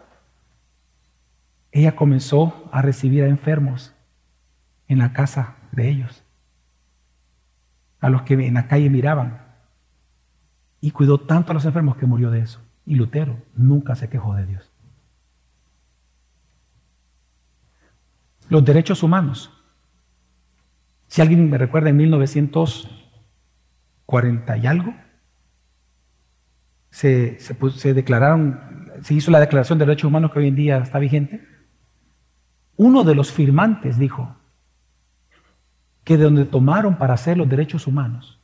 [1.78, 3.94] ella comenzó a recibir a enfermos
[4.88, 6.24] en la casa de ellos,
[8.00, 9.46] a los que en la calle miraban
[10.82, 12.64] y cuidó tanto a los enfermos que murió de eso.
[12.84, 14.72] Y Lutero nunca se quejó de Dios.
[18.50, 19.54] Los derechos humanos.
[21.08, 24.96] Si alguien me recuerda, en 1940 y algo,
[26.90, 30.98] se, se, declararon, se hizo la Declaración de Derechos Humanos que hoy en día está
[30.98, 31.57] vigente.
[32.78, 34.36] Uno de los firmantes dijo
[36.04, 38.40] que de donde tomaron para hacer los derechos humanos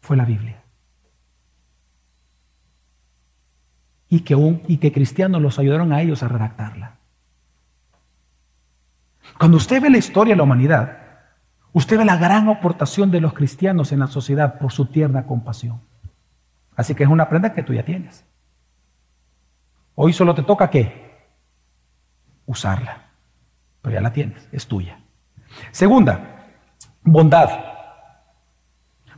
[0.00, 0.62] fue la Biblia.
[4.12, 4.34] y que,
[4.68, 6.96] y que cristianos los ayudaron a ellos a redactarla.
[9.38, 10.98] Cuando usted ve la historia de la humanidad,
[11.72, 15.80] usted ve la gran aportación de los cristianos en la sociedad por su tierna compasión.
[16.76, 18.22] Así que es una prenda que tú ya tienes.
[19.94, 21.24] Hoy solo te toca qué?
[22.44, 23.11] Usarla.
[23.82, 24.98] Pero ya la tienes, es tuya.
[25.70, 26.20] Segunda,
[27.02, 27.50] bondad.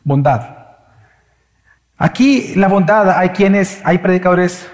[0.02, 0.64] Bondad.
[1.96, 4.70] Aquí la bondad, hay quienes, hay predicadores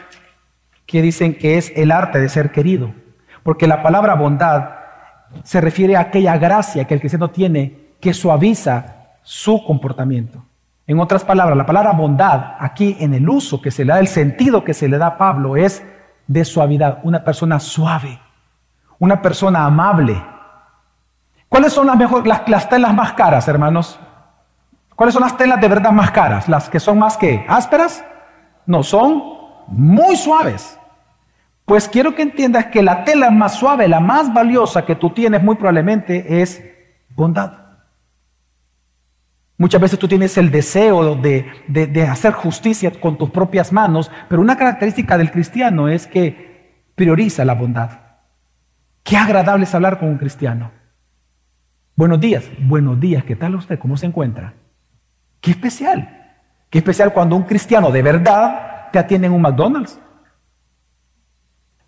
[0.87, 2.95] que dicen que es el arte de ser querido,
[3.43, 4.71] porque la palabra bondad
[5.45, 10.45] se refiere a aquella gracia que el cristiano tiene que suaviza su comportamiento.
[10.87, 14.09] En otras palabras, la palabra bondad, aquí en el uso que se le da, el
[14.09, 15.85] sentido que se le da a Pablo es
[16.27, 18.19] de suavidad, una persona suave,
[19.01, 20.23] una persona amable.
[21.49, 23.99] ¿Cuáles son las, las, telas más caras, hermanos?
[24.95, 26.49] ¿Cuáles son las telas de verdad más caras?
[26.49, 28.05] ¿Las que son más que ásperas?
[28.67, 29.25] No, son
[29.67, 30.79] muy suaves.
[31.65, 35.43] Pues quiero que entiendas que la tela más suave, la más valiosa que tú tienes
[35.43, 36.63] muy probablemente es
[37.17, 37.53] bondad.
[39.57, 44.57] Muchas veces tú tienes el deseo de, hacer justicia con tus propias manos, pero una
[44.57, 48.00] característica del cristiano es que prioriza la bondad.
[49.03, 50.71] Qué agradable es hablar con un cristiano.
[51.97, 53.79] Buenos días, buenos días, ¿qué tal usted?
[53.79, 54.55] ¿Cómo se encuentra?
[55.41, 56.37] Qué especial.
[56.71, 60.01] Qué especial cuando un cristiano de verdad te atiende en un McDonald's.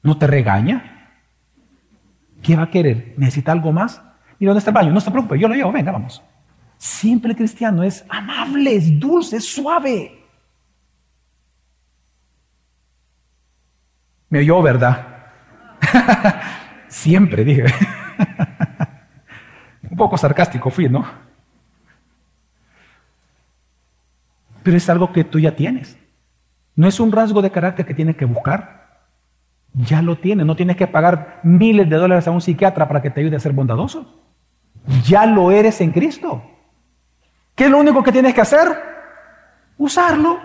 [0.02, 1.10] No te regaña.
[2.42, 3.14] ¿Qué va a querer?
[3.16, 4.02] ¿Necesita algo más?
[4.38, 4.92] Mira, ¿dónde está el baño?
[4.92, 6.22] No se preocupe, yo lo llevo, venga, vamos.
[6.76, 10.18] Siempre el cristiano es amable, es dulce, es suave.
[14.28, 15.06] Me oyó, ¿verdad?
[16.92, 17.64] Siempre, dije.
[19.90, 21.06] Un poco sarcástico fui, ¿no?
[24.62, 25.96] Pero es algo que tú ya tienes.
[26.76, 29.00] No es un rasgo de carácter que tienes que buscar.
[29.72, 30.44] Ya lo tienes.
[30.44, 33.40] No tienes que pagar miles de dólares a un psiquiatra para que te ayude a
[33.40, 34.22] ser bondadoso.
[35.04, 36.42] Ya lo eres en Cristo.
[37.54, 38.68] ¿Qué es lo único que tienes que hacer?
[39.78, 40.38] Usarlo.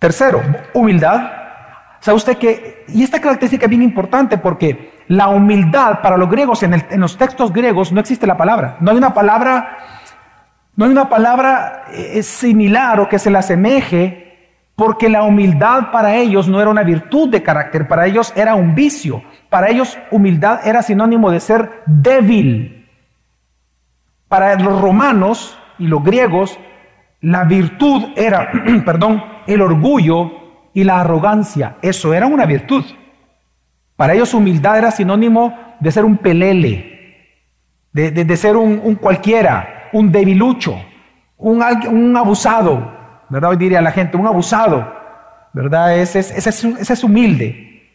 [0.00, 0.42] Tercero,
[0.74, 1.35] humildad.
[2.06, 6.62] ¿Sabe usted que, y esta característica es bien importante porque la humildad para los griegos,
[6.62, 8.76] en, los textos griegos no existe la palabra.
[8.78, 9.76] No hay una palabra,
[10.76, 16.14] no hay una palabra eh, similar o que se le asemeje porque la humildad para
[16.14, 19.24] ellos no era una virtud de carácter, para ellos era un vicio.
[19.50, 22.88] Para ellos humildad era sinónimo de ser débil.
[24.28, 26.56] Para los romanos y los griegos,
[27.20, 28.52] la virtud era,
[28.84, 30.45] perdón, el orgullo
[30.76, 31.78] y la arrogancia.
[31.80, 32.84] Eso era una virtud.
[33.96, 37.32] Para ellos humildad era sinónimo de ser un pelele,
[37.94, 40.78] de, ser un, cualquiera, un debilucho,
[41.38, 42.92] un, un, abusado,
[43.30, 43.52] ¿verdad?
[43.52, 44.86] Hoy diría la gente, un abusado,
[45.54, 45.96] ¿verdad?
[45.96, 47.88] Ese es, ese es humilde.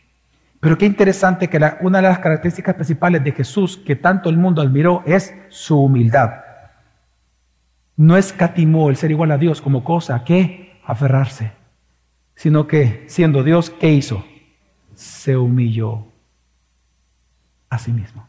[0.59, 4.59] Pero qué interesante que una de las características principales de Jesús que tanto el mundo
[4.59, 6.31] admiró es su humildad.
[7.95, 11.60] No escatimó el ser igual a Dios como cosa que aferrarse,
[12.41, 14.25] sino que siendo Dios, ¿qué hizo?
[14.95, 16.07] Se humilló
[17.69, 18.27] a sí mismo.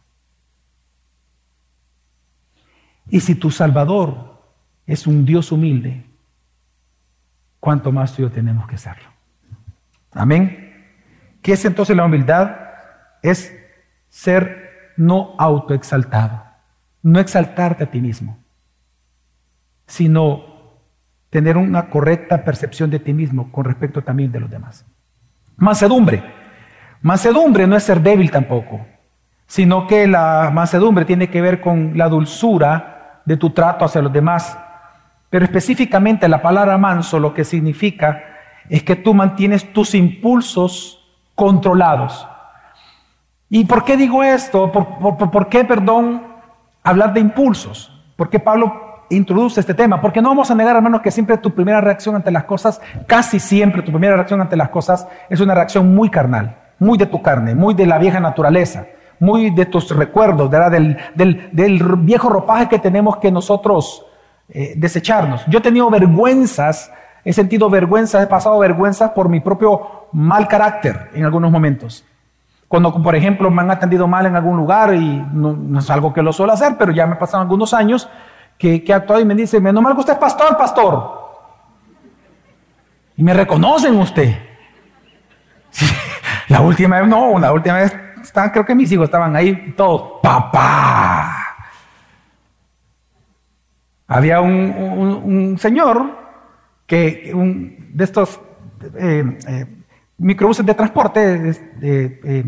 [3.09, 4.39] Y si tu Salvador
[4.85, 6.05] es un Dios humilde,
[7.59, 9.09] ¿cuánto más tú yo tenemos que serlo?
[10.11, 10.93] Amén.
[11.41, 12.55] ¿Qué es entonces la humildad?
[13.23, 13.51] Es
[14.11, 16.45] ser no autoexaltado,
[17.03, 18.37] no exaltarte a ti mismo,
[19.87, 20.52] sino
[21.33, 24.85] tener una correcta percepción de ti mismo con respecto también de los demás.
[25.57, 26.23] Mansedumbre.
[27.01, 28.85] Mansedumbre no es ser débil tampoco,
[29.47, 34.13] sino que la mansedumbre tiene que ver con la dulzura de tu trato hacia los
[34.13, 34.59] demás.
[35.31, 38.23] Pero específicamente la palabra manso lo que significa
[38.69, 41.03] es que tú mantienes tus impulsos
[41.35, 42.29] controlados.
[43.49, 44.71] ¿Y por qué digo esto?
[44.71, 46.23] ¿Por, qué, perdón,
[46.83, 47.91] hablar de impulsos?
[48.17, 48.82] ¿Por qué Pablo
[49.15, 50.01] introduce este tema?
[50.01, 53.39] Porque no vamos a negar, hermanos, que siempre tu primera reacción ante las cosas, casi
[53.39, 57.23] siempre tu primera reacción ante las cosas es una reacción muy carnal, muy de tu
[57.23, 58.87] carne, muy de la vieja naturaleza,
[59.21, 64.05] muy de tus recuerdos, Del, del, viejo ropaje que tenemos que nosotros
[64.49, 65.45] eh, desecharnos.
[65.47, 66.93] Yo he tenido vergüenzas,
[67.25, 72.05] he sentido vergüenza, he pasado vergüenzas por mi propio mal carácter en algunos momentos.
[72.73, 76.23] Cuando, por ejemplo, me han atendido mal en algún lugar y no, es algo que
[76.23, 78.09] lo suelo hacer, pero ya me pasaron algunos años
[78.59, 81.23] que, que y me dice, menos mal que usted es pastor, pastor.
[83.17, 84.37] Y me reconocen usted.
[86.49, 90.21] la última vez, no, la última vez, estaban, creo que mis hijos estaban ahí todos,
[90.23, 91.39] papá.
[94.07, 96.19] Había un, señor
[96.87, 98.41] que, un, de estos
[98.99, 99.67] eh, eh,
[100.19, 102.45] microbuses de transporte de, eh,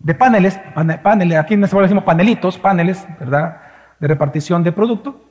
[0.00, 0.58] de, paneles,
[1.02, 3.60] paneles, aquí en España decimos panelitos, paneles, ¿verdad?
[4.00, 5.24] De repartición de producto.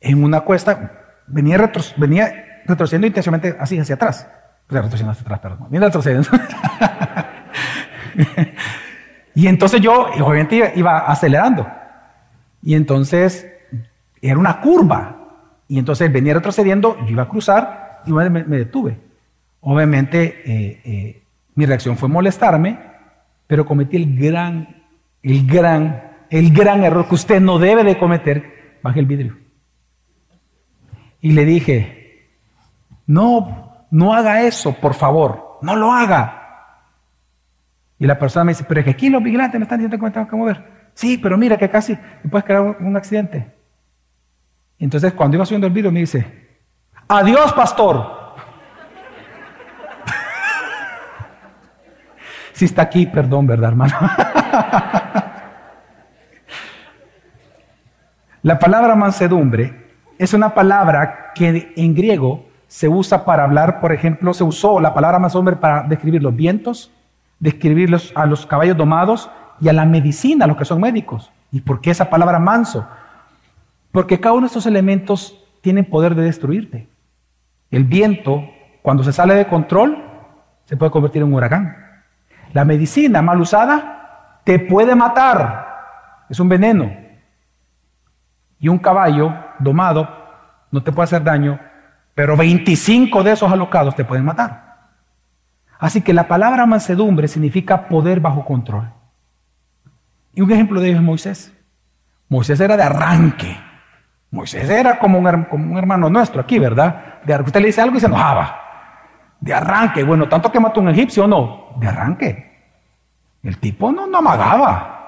[0.00, 0.92] En una cuesta
[1.26, 4.28] venía, venía retrocediendo intensamente así hacia atrás.
[4.68, 5.66] retrocediendo hacia atrás, perdón.
[5.70, 6.28] Venía retrocediendo.
[9.34, 11.66] y entonces yo, obviamente, iba acelerando.
[12.62, 13.46] Y entonces
[14.22, 15.16] era una curva.
[15.68, 18.98] Y entonces venía retrocediendo, yo iba a cruzar y me detuve.
[19.60, 21.22] Obviamente eh, eh,
[21.54, 22.78] mi reacción fue molestarme,
[23.46, 24.80] pero cometí el gran
[25.22, 29.36] el gran, el gran error que usted no debe de cometer, baje el vidrio.
[31.20, 32.28] Y le dije,
[33.06, 36.36] no, no haga eso, por favor, no lo haga.
[37.98, 40.04] Y la persona me dice, pero es que aquí los vigilantes me están diciendo que
[40.04, 40.90] me tengo que mover.
[40.94, 43.54] Sí, pero mira que casi me puedes crear un accidente.
[44.78, 46.48] Entonces cuando iba subiendo el vidrio me dice,
[47.08, 48.20] adiós pastor.
[52.52, 53.94] si está aquí, perdón, ¿verdad, hermano?
[58.42, 59.74] La palabra mansedumbre
[60.18, 64.94] es una palabra que en griego se usa para hablar, por ejemplo, se usó la
[64.94, 66.90] palabra mansedumbre para describir los vientos,
[67.38, 69.30] describir a los caballos domados
[69.60, 71.30] y a la medicina, a los que son médicos.
[71.52, 72.86] ¿Y por qué esa palabra manso?
[73.92, 76.88] Porque cada uno de estos elementos tiene poder de destruirte.
[77.70, 78.42] El viento,
[78.80, 80.02] cuando se sale de control,
[80.64, 81.76] se puede convertir en un huracán.
[82.54, 85.66] La medicina mal usada te puede matar.
[86.30, 86.99] Es un veneno.
[88.60, 90.08] Y un caballo domado
[90.70, 91.58] no te puede hacer daño,
[92.14, 94.70] pero 25 de esos alocados te pueden matar.
[95.78, 98.92] Así que la palabra mansedumbre significa poder bajo control.
[100.34, 101.52] Y un ejemplo de ello es Moisés.
[102.28, 103.56] Moisés era de arranque.
[104.30, 107.20] Moisés era como un, hermano nuestro aquí, ¿verdad?
[107.24, 108.60] De, usted le dice algo y se enojaba.
[109.40, 110.04] De arranque.
[110.04, 111.70] Bueno, tanto que mató un egipcio, no.
[111.76, 112.50] De arranque.
[113.42, 114.99] El tipo no, no amagaba.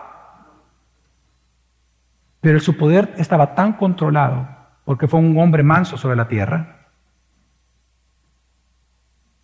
[2.42, 4.46] Pero su poder estaba tan controlado,
[4.84, 6.88] porque fue un hombre manso sobre la tierra,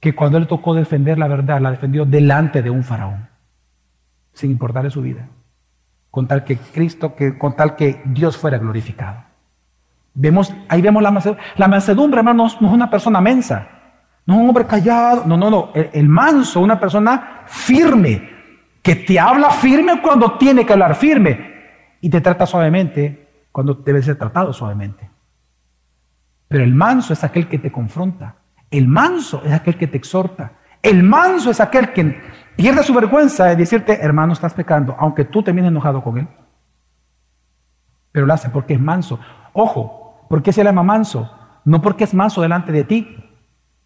[0.01, 3.29] que cuando él tocó defender la verdad, la defendió delante de un faraón,
[4.35, 5.29] sin importarle su vida
[6.11, 9.23] con tal que Cristo, que, con tal que Dios fuera glorificado.
[10.15, 12.17] Vemos, ahí vemos la mansedumbre.
[12.17, 13.69] La hermano, no, es una persona mensa,
[14.27, 15.71] no es un hombre callado, no, no, no.
[15.75, 18.31] El manso, una persona firme,
[18.83, 21.58] que te habla firme cuando tiene que hablar firme
[22.01, 25.11] y te trata suavemente cuando debe ser tratado suavemente.
[26.49, 28.37] Pero el manso es aquel que te confronta.
[28.71, 30.53] El manso es aquel que te exhorta.
[30.83, 32.21] El manso es aquel que
[32.57, 36.29] pierde su vergüenza de decirte, hermano, estás pecando, aunque tú te vienes enojado con él.
[38.13, 39.19] Pero lo hace porque es manso.
[39.53, 41.31] Ojo, ¿por qué se llama manso?
[41.65, 43.25] No porque es manso delante de ti.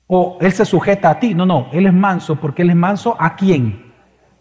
[0.06, 1.34] O él se sujeta a ti.
[1.34, 3.92] No, no, él es manso porque él es manso a quién?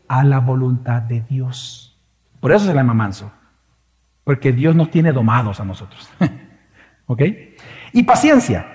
[0.07, 1.99] A la voluntad de Dios.
[2.39, 3.31] Por eso se llama manso.
[4.23, 6.09] Porque Dios nos tiene domados a nosotros.
[7.07, 7.21] ¿Ok?
[7.93, 8.65] Y paciencia.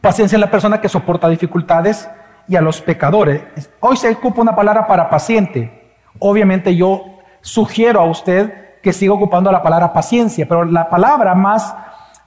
[0.00, 2.08] Paciencia es la persona que soporta dificultades
[2.48, 3.42] y a los pecadores.
[3.80, 5.94] Hoy se ocupa una palabra para paciente.
[6.18, 11.74] Obviamente yo sugiero a usted que siga ocupando la palabra paciencia, pero la palabra más,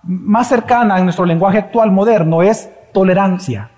[0.04, 3.70] más cercana en nuestro lenguaje actual moderno es tolerancia.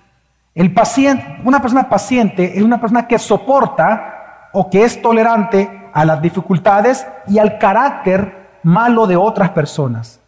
[0.55, 6.03] El paciente, una persona paciente es una persona que soporta o que es tolerante a
[6.05, 10.19] las dificultades y al carácter malo de otras personas.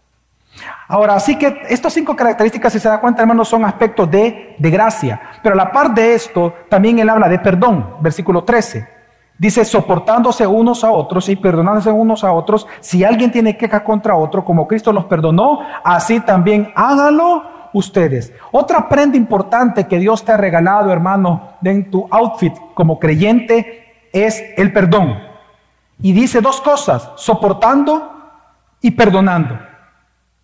[0.87, 4.69] Ahora, así que estas cinco características, si se da cuenta, hermanos, son aspectos de, de
[4.69, 5.19] gracia.
[5.41, 8.87] Pero a la par de esto, también él habla de perdón, versículo 13.
[9.37, 12.67] Dice, soportándose unos a otros y perdonándose unos a otros.
[12.79, 18.31] Si alguien tiene queja contra otro, como Cristo los perdonó, así también háganlo ustedes.
[18.51, 24.43] Otra prenda importante que Dios te ha regalado, hermano, en tu outfit como creyente, es
[24.55, 25.17] el perdón.
[26.01, 28.12] Y dice dos cosas, soportando
[28.83, 29.57] y perdonando.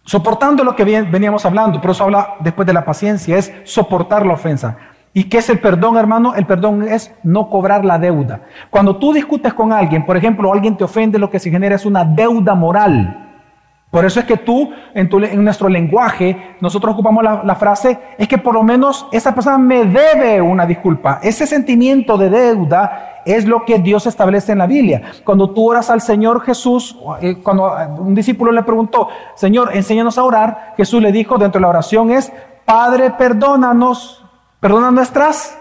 [0.04, 4.34] Soportando lo que veníamos hablando, pero eso habla después de la paciencia, es soportar la
[4.34, 4.76] ofensa.
[5.14, 6.34] ¿Y qué es el perdón, hermano?
[6.34, 8.42] El perdón es no cobrar la deuda.
[8.72, 11.86] Cuando tú discutes con alguien, por ejemplo, alguien te ofende, lo que se genera es
[11.86, 13.29] una deuda moral.
[13.92, 15.10] Por eso es que tú, en,
[15.44, 19.84] nuestro lenguaje, nosotros ocupamos la, la, frase, es que por lo menos esa persona me
[19.86, 21.20] debe una disculpa.
[21.24, 25.02] Ese sentimiento de deuda es lo que Dios establece en la Biblia.
[25.24, 30.24] Cuando tú oras al Señor Jesús, eh, cuando un discípulo le preguntó, Señor, enséñanos a
[30.24, 32.32] orar, Jesús le dijo dentro de la oración es,
[32.66, 34.24] Padre, perdónanos,
[34.60, 35.58] perdona nuestras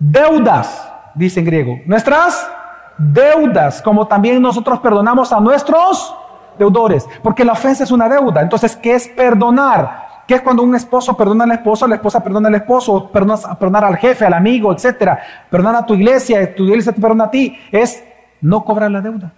[0.00, 2.50] deudas, dice en griego, nuestras
[2.98, 6.16] deudas, como también nosotros perdonamos a nuestros
[6.60, 8.42] deudores, porque la ofensa es una deuda.
[8.42, 10.24] Entonces, ¿qué es perdonar?
[10.28, 13.84] ¿Qué es cuando un esposo perdona al esposo, la esposa perdona al esposo, perdona, perdonar
[13.84, 15.18] al jefe, al amigo, etcétera?
[15.50, 17.58] Perdonar a tu iglesia, tu iglesia te perdona a ti.
[17.72, 18.04] Es
[18.40, 19.32] no cobrar la deuda,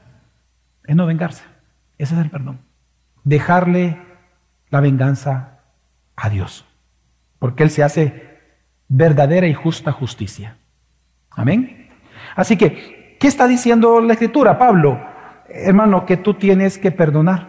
[0.84, 1.44] es no vengarse.
[1.96, 2.60] Ese es el perdón.
[3.24, 3.98] Dejarle
[4.68, 5.60] la venganza
[6.16, 6.66] a Dios,
[7.38, 8.38] porque Él se hace
[8.88, 10.56] verdadera y justa justicia.
[11.30, 11.88] Amén.
[12.36, 15.11] Así que, ¿qué está diciendo la Escritura, Pablo?
[15.52, 17.48] Hermano, que tú tienes que perdonar,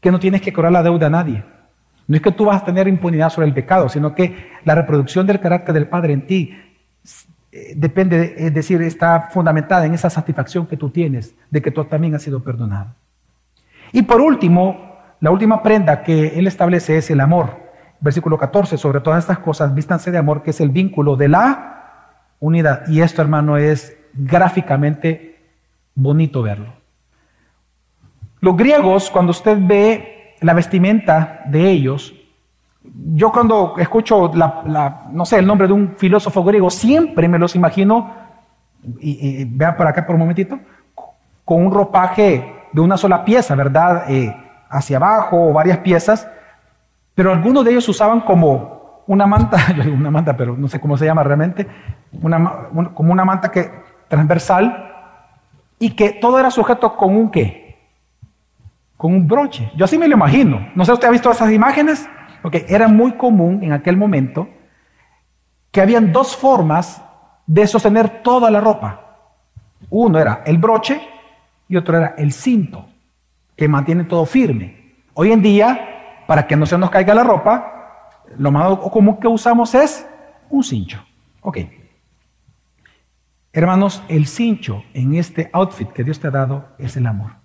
[0.00, 1.44] que no tienes que cobrar la deuda a nadie.
[2.06, 5.26] No es que tú vas a tener impunidad sobre el pecado, sino que la reproducción
[5.26, 6.56] del carácter del Padre en ti
[7.52, 11.84] eh, depende, es decir, está fundamentada en esa satisfacción que tú tienes de que tú
[11.84, 12.94] también has sido perdonado.
[13.92, 17.70] Y por último, la última prenda que él establece es el amor.
[18.00, 22.34] Versículo 14, sobre todas estas cosas, vístanse de amor, que es el vínculo de la
[22.40, 22.88] unidad.
[22.88, 25.38] Y esto, hermano, es gráficamente
[25.94, 26.79] bonito verlo.
[28.40, 32.14] Los griegos, cuando usted ve la vestimenta de ellos,
[32.82, 38.12] yo cuando escucho no sé, el nombre de un filósofo griego, siempre me los imagino,
[38.98, 40.58] y, vean por acá por un momentito,
[41.44, 44.10] con un ropaje de una sola pieza, ¿verdad?
[44.10, 44.34] Eh,
[44.70, 46.26] hacia abajo o varias piezas,
[47.14, 49.58] pero algunos de ellos usaban como una manta,
[49.92, 51.66] una manta, pero no sé cómo se llama realmente,
[52.94, 53.70] como una manta que,
[54.08, 54.90] transversal
[55.78, 57.69] y que todo era sujeto con un qué?
[59.00, 59.72] Con un broche.
[59.74, 60.68] Yo así me lo imagino.
[60.74, 62.06] No sé, ¿usted ha visto esas imágenes?
[62.42, 64.46] Porque era muy común en aquel momento
[65.70, 67.02] que habían dos formas
[67.46, 69.00] de sostener toda la ropa.
[69.88, 71.00] Uno era el broche
[71.66, 72.90] y otro era el cinto,
[73.56, 74.96] que mantiene todo firme.
[75.14, 79.28] Hoy en día, para que no se nos caiga la ropa, lo más común que
[79.28, 80.06] usamos es
[80.50, 81.02] un cincho.
[81.40, 81.56] Ok.
[83.50, 87.39] Hermanos, el cincho en este outfit que Dios te ha dado es el amor.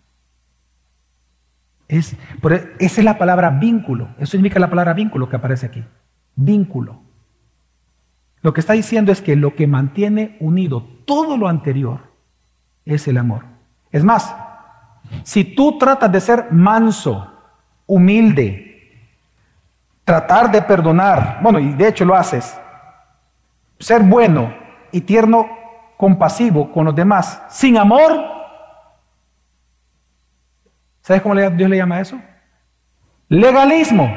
[1.87, 2.17] Es, e,
[2.79, 4.09] esa es la palabra vínculo.
[4.17, 5.83] Eso significa la palabra vínculo que aparece aquí.
[6.35, 7.01] Vínculo.
[8.41, 12.01] Lo que está diciendo es que lo que mantiene unido todo lo anterior
[12.85, 13.43] es el amor.
[13.91, 14.35] Es más,
[15.23, 17.31] si tú tratas de ser manso,
[17.87, 18.65] humilde,
[20.03, 22.59] tratar de perdonar, bueno, y de hecho lo haces,
[23.79, 24.53] ser bueno
[24.91, 25.47] y tierno,
[25.97, 28.34] compasivo con los demás, sin amor,
[31.05, 32.19] ¿sabes cómo Dios le llama a eso?
[33.29, 34.11] Legalismo.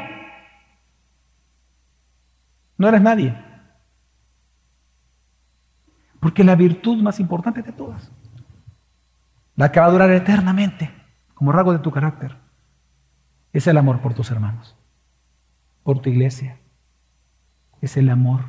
[2.79, 3.37] No eres nadie.
[6.19, 8.11] Porque la virtud más importante de todas
[9.59, 10.89] la que va a durar eternamente,
[11.35, 12.37] como rasgo de tu carácter,
[13.53, 14.77] es el amor por tus hermanos,
[15.83, 16.61] por tu iglesia.
[17.81, 18.45] Es el amor,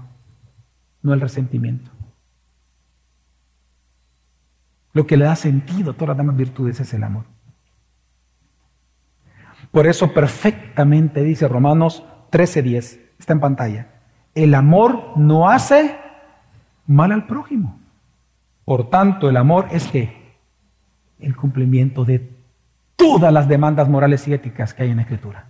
[1.01, 1.89] no el resentimiento.
[4.93, 7.25] Lo que le da sentido a todas las demás virtudes es el amor.
[9.71, 13.87] Por eso perfectamente dice Romanos 13:10, está en pantalla,
[14.35, 15.97] el amor no hace
[16.87, 17.79] mal al prójimo.
[18.65, 20.35] Por tanto, el amor es que
[21.19, 22.29] el cumplimiento de
[22.95, 25.45] todas las demandas morales y éticas que hay en la Escritura.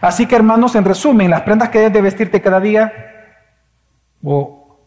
[0.00, 2.92] Así que hermanos, en resumen, las prendas que debes de vestirte cada día,
[4.22, 4.78] o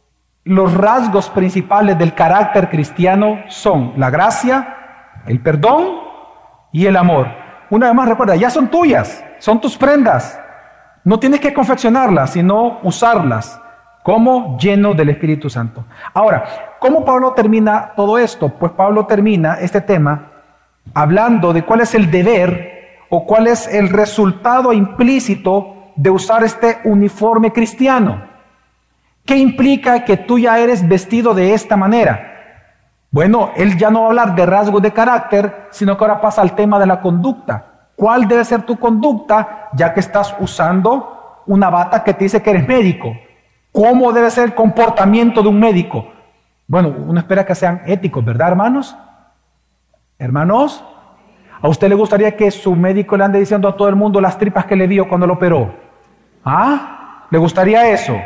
[0.43, 6.10] los rasgos principales del carácter cristiano son la gracia, el perdón
[6.71, 7.27] y el amor.
[7.69, 10.39] Una vez más recuerda, ya son tuyas, son tus prendas.
[11.03, 13.59] No tienes que confeccionarlas, sino usarlas
[14.03, 15.85] como lleno del Espíritu Santo.
[16.13, 18.49] Ahora, ¿cómo Pablo termina todo esto?
[18.49, 20.31] Pues Pablo termina este tema
[20.93, 26.79] hablando de cuál es el deber o cuál es el resultado implícito de usar este
[26.83, 28.23] uniforme cristiano.
[29.25, 32.30] ¿Qué implica que tú ya eres vestido de esta manera?
[33.11, 36.41] Bueno, él ya no va a hablar de rasgos de carácter, sino que ahora pasa
[36.41, 37.89] al tema de la conducta.
[37.97, 42.51] ¿Cuál debe ser tu conducta ya que estás usando una bata que te dice que
[42.51, 43.13] eres médico?
[43.73, 46.07] ¿Cómo debe ser el comportamiento de un médico?
[46.67, 48.95] Bueno, uno espera que sean éticos, ¿verdad, hermanos?
[50.17, 50.81] Hermanos,
[51.61, 54.37] ¿a usted le gustaría que su médico le ande diciendo a todo el mundo las
[54.37, 55.73] tripas que le dio cuando lo operó?
[56.45, 57.25] ¿Ah?
[57.29, 58.17] ¿Le gustaría eso?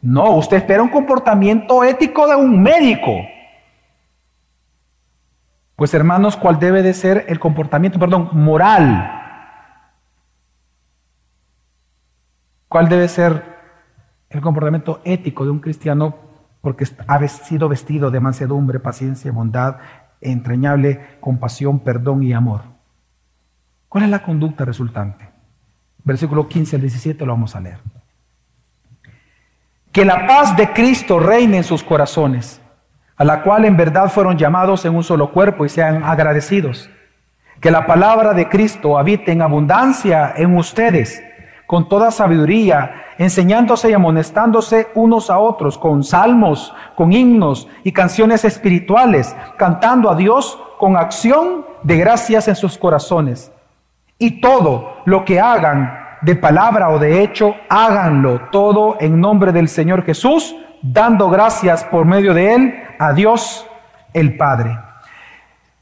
[0.00, 3.12] No, usted espera un comportamiento ético de un médico.
[5.76, 9.20] Pues hermanos, ¿cuál debe de ser el comportamiento, perdón, moral?
[12.68, 13.52] ¿Cuál debe ser
[14.30, 16.16] el comportamiento ético de un cristiano
[16.62, 19.76] porque ha sido vestido de mansedumbre, paciencia, bondad,
[20.22, 22.62] entrañable compasión, perdón y amor.
[23.88, 25.28] ¿Cuál es la conducta resultante?
[26.04, 27.78] Versículo 15 al 17 lo vamos a leer.
[29.90, 32.61] Que la paz de Cristo reine en sus corazones,
[33.16, 36.90] a la cual en verdad fueron llamados en un solo cuerpo y sean agradecidos.
[37.60, 41.22] Que la palabra de Cristo habite en abundancia en ustedes
[41.72, 48.44] con toda sabiduría, enseñándose y amonestándose unos a otros con salmos, con himnos y canciones
[48.44, 53.52] espirituales, cantando a Dios con acción de gracias en sus corazones.
[54.18, 59.68] Y todo lo que hagan de palabra o de hecho, háganlo todo en nombre del
[59.68, 62.74] Señor Jesús, dando gracias por medio de Él
[63.06, 63.66] a Dios
[64.12, 64.78] el Padre.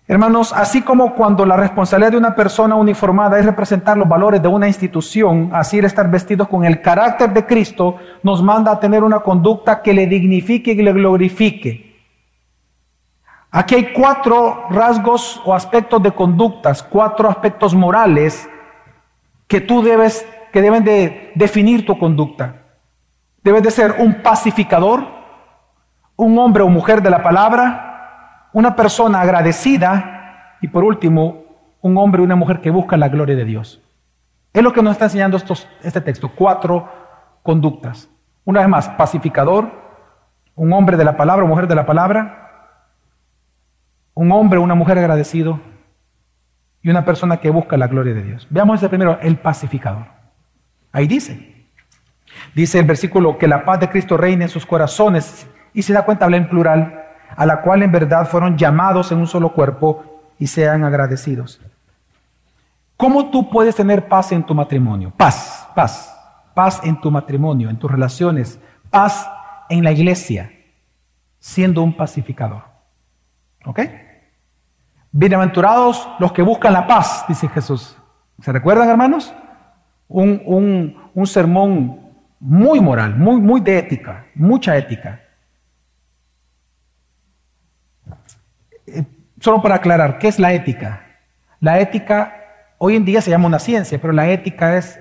[0.09, 4.49] Hermanos, así como cuando la responsabilidad de una persona uniformada es representar los valores de
[4.49, 9.05] una institución, así el estar vestidos con el carácter de Cristo nos manda a tener
[9.05, 11.91] una conducta que le dignifique y le glorifique.
[13.51, 18.49] Aquí hay cuatro rasgos o aspectos de conductas, cuatro aspectos morales
[19.47, 22.63] que tú debes, que deben de definir tu conducta.
[23.43, 25.20] Debes de ser un pacificador,
[26.25, 31.45] un hombre o mujer de la palabra, una persona agradecida y por último,
[31.81, 33.81] un hombre o una mujer que busca la gloria de Dios.
[34.53, 36.87] Es lo que nos está enseñando este texto, cuatro
[37.43, 38.11] conductas.
[38.45, 39.71] Una vez más, pacificador,
[40.55, 42.77] un hombre de la palabra o mujer de la palabra,
[44.13, 45.59] un hombre o una mujer agradecido
[46.83, 48.47] y una persona que busca la gloria de Dios.
[48.51, 50.05] Veamos ese primero, el pacificador.
[50.93, 51.67] Ahí dice,
[52.55, 56.05] dice el versículo que la paz de Cristo reine en sus corazones y se da
[56.05, 57.05] cuenta, habla en plural,
[57.37, 61.61] a la cual en verdad fueron llamados en un solo cuerpo y sean agradecidos.
[62.97, 65.13] ¿Cómo tú puedes tener paz en tu matrimonio?
[65.17, 66.15] Paz, paz,
[66.55, 68.59] paz en tu matrimonio, en tus relaciones,
[68.91, 69.31] paz
[69.69, 70.53] en la iglesia,
[71.39, 72.63] siendo un pacificador.
[73.65, 73.81] ¿Ok?
[75.13, 77.97] Bienaventurados los que buscan la paz, dice Jesús.
[78.41, 79.33] ¿Se recuerdan, hermanos?
[80.09, 82.01] Un, un sermón
[82.41, 85.21] muy moral, muy, muy de ética, mucha ética.
[89.41, 91.07] Solo para aclarar, ¿qué es la ética?
[91.61, 95.01] La ética hoy en día se llama una ciencia, pero la ética es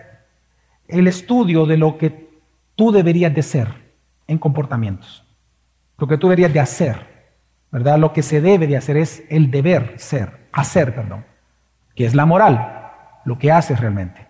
[0.88, 2.30] el estudio de lo que
[2.76, 3.68] tú deberías de ser
[4.28, 5.26] en comportamientos,
[5.98, 7.06] lo que tú deberías de hacer,
[7.70, 8.00] ¿verdad?
[8.00, 11.26] Lo que se debe de hacer es el deber ser, hacer, perdón,
[11.94, 12.94] que es la moral,
[13.26, 14.26] lo que haces realmente.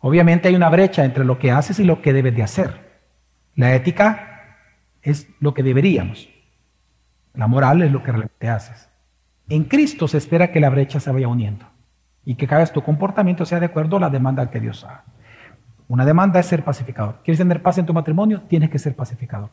[0.00, 3.00] Obviamente hay una brecha entre lo que haces y lo que debes de hacer.
[3.54, 4.58] La ética
[5.00, 6.28] es lo que deberíamos.
[7.32, 8.89] La moral es lo que realmente haces.
[9.50, 11.66] En Cristo se espera que la brecha se vaya uniendo
[12.24, 15.04] y que cada vez tu comportamiento sea de acuerdo a la demanda que Dios haga.
[15.88, 17.18] Una demanda es ser pacificador.
[17.24, 18.42] ¿Quieres tener paz en tu matrimonio?
[18.42, 19.50] Tienes que ser pacificador.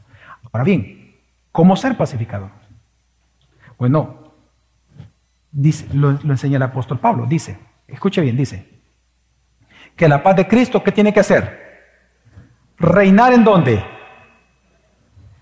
[0.52, 1.16] Ahora bien,
[1.52, 2.52] ¿cómo ser pacificador?
[3.80, 4.34] Bueno,
[5.52, 7.26] dice, lo, lo enseña el apóstol Pablo.
[7.26, 8.70] Dice, escuche bien, dice,
[9.96, 11.66] que la paz de Cristo, ¿qué tiene que hacer?
[12.78, 13.84] Reinar en dónde?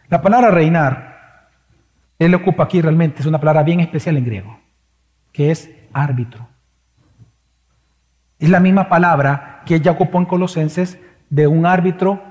[0.07, 1.14] La palabra reinar
[2.19, 4.59] él ocupa aquí realmente, es una palabra bien especial en griego,
[5.31, 6.47] que es árbitro.
[8.39, 10.99] Es la misma palabra que ella ocupó en Colosenses
[11.29, 12.21] de un árbitro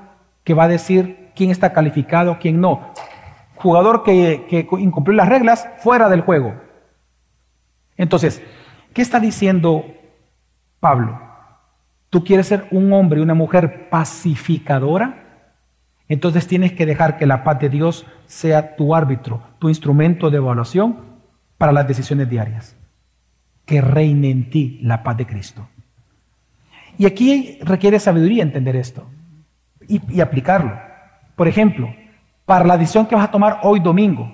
[0.43, 2.93] que va a decir quién está calificado, quién no.
[3.57, 6.55] Jugador que, que incumplió las reglas, fuera del juego.
[7.97, 8.43] Entonces,
[8.93, 9.85] ¿qué está diciendo
[10.81, 11.21] Pablo?
[12.11, 15.24] ¿Tú quieres ser un hombre y una mujer pacificadora?
[16.09, 20.37] Entonces tienes que dejar que la paz de Dios sea tu árbitro, tu instrumento de
[20.37, 20.99] evaluación
[21.57, 22.77] para las decisiones diarias.
[23.65, 25.67] Que reine en ti la paz de Cristo.
[26.99, 29.07] Y aquí requiere sabiduría entender esto
[29.89, 30.79] y, aplicarlo.
[31.35, 31.93] Por ejemplo,
[32.45, 34.31] para la decisión que vas a tomar hoy domingo,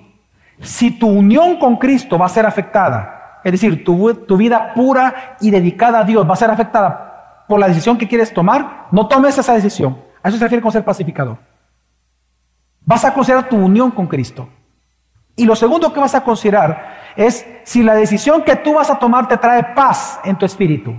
[0.60, 5.36] si tu unión con Cristo va a ser afectada, es decir, tu, tu vida pura
[5.40, 9.08] y dedicada a Dios va a ser afectada por la decisión que quieres tomar, no
[9.08, 9.98] tomes esa decisión.
[10.22, 11.38] A eso se refiere con ser pacificador.
[12.90, 14.48] Vas a considerar tu unión con Cristo.
[15.36, 18.98] Y lo segundo que vas a considerar es si la decisión que tú vas a
[18.98, 20.92] tomar te trae paz en tu espíritu.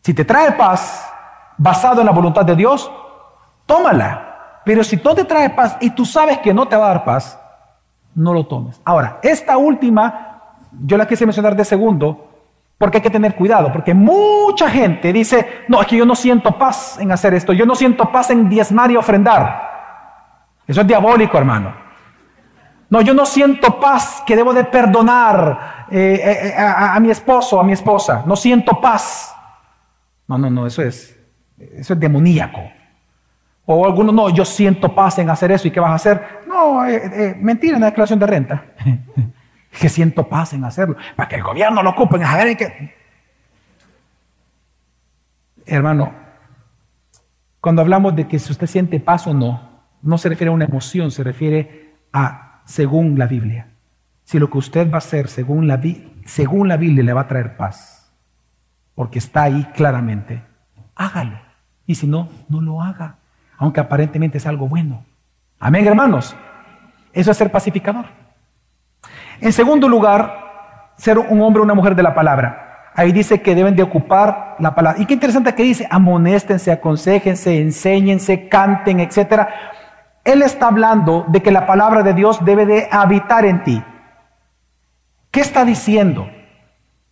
[0.00, 1.06] Si te trae paz
[1.58, 2.90] basado en la voluntad de Dios,
[3.66, 4.62] tómala.
[4.64, 7.04] Pero si no te trae paz y tú sabes que no te va a dar
[7.04, 7.38] paz,
[8.14, 8.80] no lo tomes.
[8.82, 12.30] Ahora, esta última, yo la quise mencionar de segundo,
[12.78, 16.56] porque hay que tener cuidado, porque mucha gente dice, no, es que yo no siento
[16.58, 19.73] paz en hacer esto, yo no siento paz en diezmar y ofrendar.
[20.66, 21.74] Eso es diabólico, hermano.
[22.90, 27.58] No, yo no siento paz que debo de perdonar eh, eh, eh, a, mi esposo,
[27.60, 28.22] a mi esposa.
[28.26, 29.34] No siento paz.
[30.28, 31.18] No, no, no, eso es,
[31.58, 32.60] eso es demoníaco.
[33.66, 35.66] O alguno, no, yo siento paz en hacer eso.
[35.66, 36.42] ¿Y qué vas a hacer?
[36.46, 36.82] No,
[37.40, 38.64] mentira en la declaración de renta.
[39.80, 40.96] que siento paz en hacerlo.
[41.16, 42.22] Para que el gobierno lo ocupe.
[42.22, 42.94] A ver, que...
[45.66, 46.12] Hermano,
[47.60, 49.73] cuando hablamos de que si usted siente paz o no,
[50.04, 53.68] no se refiere a una emoción, se refiere a según la Biblia.
[54.24, 55.80] Si lo que usted va a hacer según la,
[56.26, 58.12] según la Biblia le va a traer paz,
[58.94, 60.42] porque está ahí claramente,
[60.94, 61.38] hágalo.
[61.86, 63.16] Y si no, no lo haga,
[63.58, 65.04] aunque aparentemente es algo bueno.
[65.58, 66.36] Amén, hermanos.
[67.12, 68.06] Eso es ser pacificador.
[69.40, 72.90] En segundo lugar, ser un hombre o una mujer de la palabra.
[72.94, 75.00] Ahí dice que deben de ocupar la palabra.
[75.00, 79.48] Y qué interesante que dice, amonéstense, aconsejense, enséñense, canten, etcétera
[80.24, 83.84] él está hablando de que la palabra de Dios debe de habitar en ti.
[85.30, 86.28] ¿Qué está diciendo?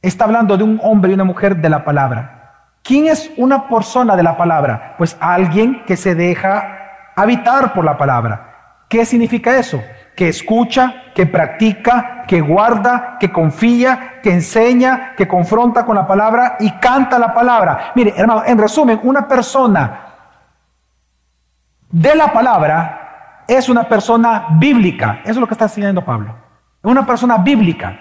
[0.00, 2.70] Está hablando de un hombre y una mujer de la palabra.
[2.82, 4.94] ¿Quién es una persona de la palabra?
[4.96, 8.84] Pues alguien que se deja habitar por la palabra.
[8.88, 9.82] ¿Qué significa eso?
[10.16, 16.56] Que escucha, que practica, que guarda, que confía, que enseña, que confronta con la palabra
[16.60, 17.92] y canta la palabra.
[17.94, 20.00] Mire, hermano, en resumen, una persona
[21.90, 23.01] de la palabra
[23.48, 25.20] es una persona bíblica.
[25.22, 26.34] Eso es lo que está enseñando Pablo.
[26.82, 28.00] Es una persona bíblica,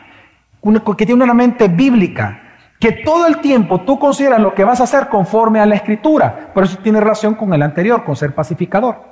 [0.98, 2.42] que tiene una mente bíblica,
[2.80, 6.52] que todo el tiempo tú consideras lo que vas a hacer conforme a la escritura.
[6.54, 9.04] Por eso tiene relación con el anterior, con ser pacificador.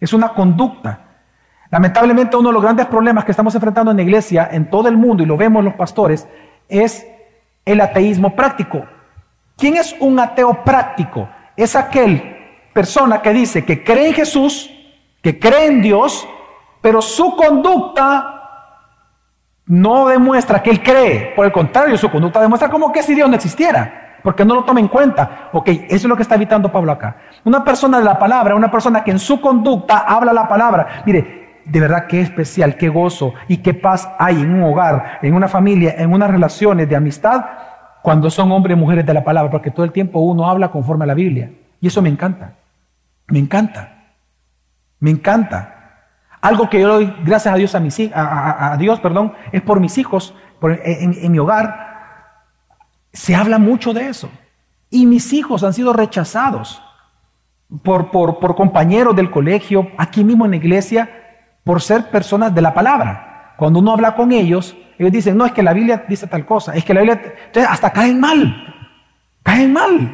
[0.00, 1.00] Es una conducta.
[1.70, 4.96] Lamentablemente uno de los grandes problemas que estamos enfrentando en la iglesia, en todo el
[4.96, 6.26] mundo, y lo vemos los pastores,
[6.68, 7.06] es
[7.64, 8.84] el ateísmo práctico.
[9.56, 11.28] ¿Quién es un ateo práctico?
[11.56, 12.34] Es aquel
[12.72, 14.70] persona que dice que cree en Jesús,
[15.24, 16.28] que cree en Dios,
[16.82, 18.42] pero su conducta
[19.64, 21.32] no demuestra que él cree.
[21.34, 24.64] Por el contrario, su conducta demuestra como que si Dios no existiera, porque no lo
[24.64, 25.48] toma en cuenta.
[25.54, 27.16] Ok, eso es lo que está evitando Pablo acá.
[27.42, 31.02] Una persona de la palabra, una persona que en su conducta habla la palabra.
[31.06, 35.32] Mire, de verdad qué especial, qué gozo y qué paz hay en un hogar, en
[35.32, 37.46] una familia, en unas relaciones de amistad,
[38.02, 41.04] cuando son hombres y mujeres de la palabra, porque todo el tiempo uno habla conforme
[41.04, 41.50] a la Biblia.
[41.80, 42.52] Y eso me encanta.
[43.28, 43.93] Me encanta.
[45.04, 46.06] Me encanta.
[46.40, 49.98] Algo que yo doy gracias a Dios a, mis, a, Dios, perdón, es por mis
[49.98, 52.46] hijos, en, mi hogar.
[53.12, 54.30] Se habla mucho de eso.
[54.88, 56.80] Y mis hijos han sido rechazados
[57.82, 61.10] por, por, por compañeros del colegio, aquí mismo en la iglesia,
[61.64, 63.52] por ser personas de la palabra.
[63.58, 66.74] Cuando uno habla con ellos, ellos dicen, no, es que la Biblia dice tal cosa,
[66.74, 67.20] es que la Biblia...
[67.46, 68.74] Entonces hasta caen mal,
[69.42, 70.12] caen mal,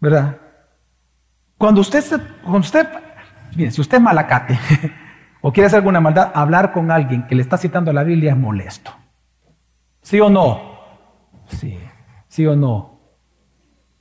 [0.00, 0.36] ¿verdad?
[1.58, 2.02] Cuando usted,
[2.42, 2.88] cuando usted,
[3.56, 4.58] bien, si usted es malacate
[5.40, 8.38] o quiere hacer alguna maldad, hablar con alguien que le está citando la Biblia es
[8.38, 8.92] molesto.
[10.00, 10.60] ¿Sí o no?
[11.48, 11.78] Sí.
[12.28, 12.98] ¿Sí o no?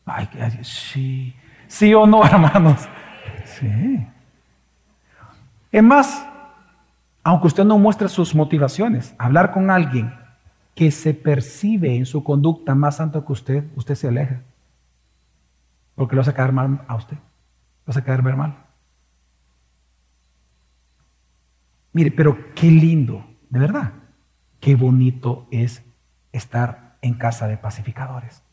[0.06, 0.30] Ay,
[0.64, 1.36] sí.
[1.68, 2.88] ¿Sí o no, hermanos?
[3.46, 4.08] Sí.
[5.72, 6.26] Es más,
[7.24, 10.14] aunque usted no muestre sus motivaciones, hablar con alguien
[10.76, 14.42] que se percibe en su conducta más santo que usted, usted se aleja.
[15.96, 17.18] Porque lo hace caer mal a usted
[17.98, 18.56] a quedar ver mal.
[21.94, 23.94] Mire, pero qué lindo, de verdad,
[24.60, 25.84] qué bonito es
[26.32, 28.44] estar en casa de pacificadores,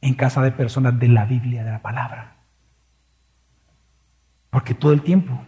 [0.00, 2.36] en casa de personas de la Biblia, de la palabra.
[4.50, 5.44] Porque todo el tiempo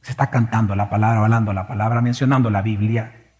[0.00, 3.34] se está cantando la palabra, hablando la palabra, mencionando la Biblia.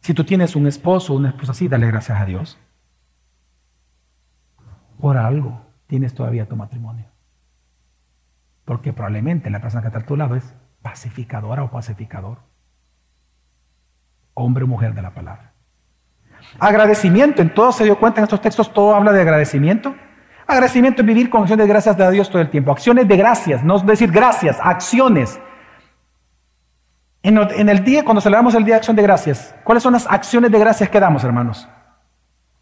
[0.00, 2.58] Si tú tienes un esposo o una esposa así, dale gracias a Dios.
[4.98, 7.09] Por algo tienes todavía tu matrimonio.
[8.64, 12.38] Porque probablemente la persona que está a tu lado es pacificadora o pacificador.
[14.34, 15.52] Hombre o mujer de la palabra.
[16.58, 19.94] Agradecimiento, en todo se dio cuenta en estos textos, todo habla de agradecimiento.
[20.46, 22.72] Agradecimiento es vivir con acciones de gracias de Dios todo el tiempo.
[22.72, 25.40] Acciones de gracias, no decir gracias, acciones.
[27.22, 30.50] En, el día, cuando celebramos el Día de Acción de Gracias, ¿cuáles son las acciones
[30.50, 31.68] de gracias que damos, hermanos?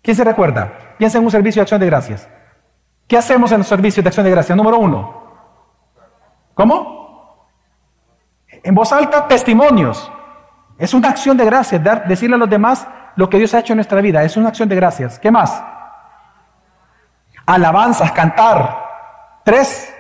[0.03, 0.97] ¿Quién se recuerda?
[0.99, 2.29] Piensa en un servicio de acción de gracias.
[3.07, 4.57] ¿Qué hacemos en los servicios de acción de gracia?
[4.57, 5.28] Número uno.
[6.59, 7.47] ¿Cómo?
[8.65, 10.11] En voz alta, testimonios.
[10.77, 12.85] Es una acción de gracias, dar, decirle a los demás
[13.15, 14.25] lo que Dios ha hecho en nuestra vida.
[14.25, 15.21] Es una acción de gracias.
[15.21, 15.63] ¿Qué más?
[17.47, 18.77] Alabanzas, cantar.
[19.45, 19.95] Tres.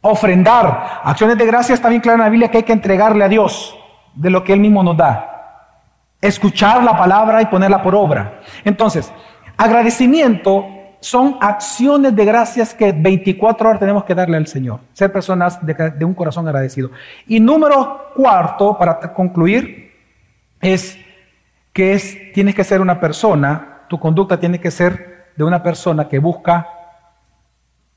[0.00, 1.00] Ofrendar.
[1.02, 3.76] Acciones de gracias está bien claro en la Biblia que hay que entregarle a Dios
[4.14, 5.72] de lo que Él mismo nos da.
[6.20, 8.42] Escuchar la palabra y ponerla por obra.
[8.64, 9.12] Entonces,
[9.56, 10.75] agradecimiento
[11.06, 14.80] son acciones de gracias que 24 horas tenemos que darle al Señor.
[14.92, 16.90] Ser personas de, un corazón agradecido.
[17.28, 19.92] Y número cuarto, para concluir,
[20.60, 20.98] es
[21.72, 26.08] que es, tienes que ser una persona, tu conducta tiene que ser de una persona
[26.08, 26.68] que busca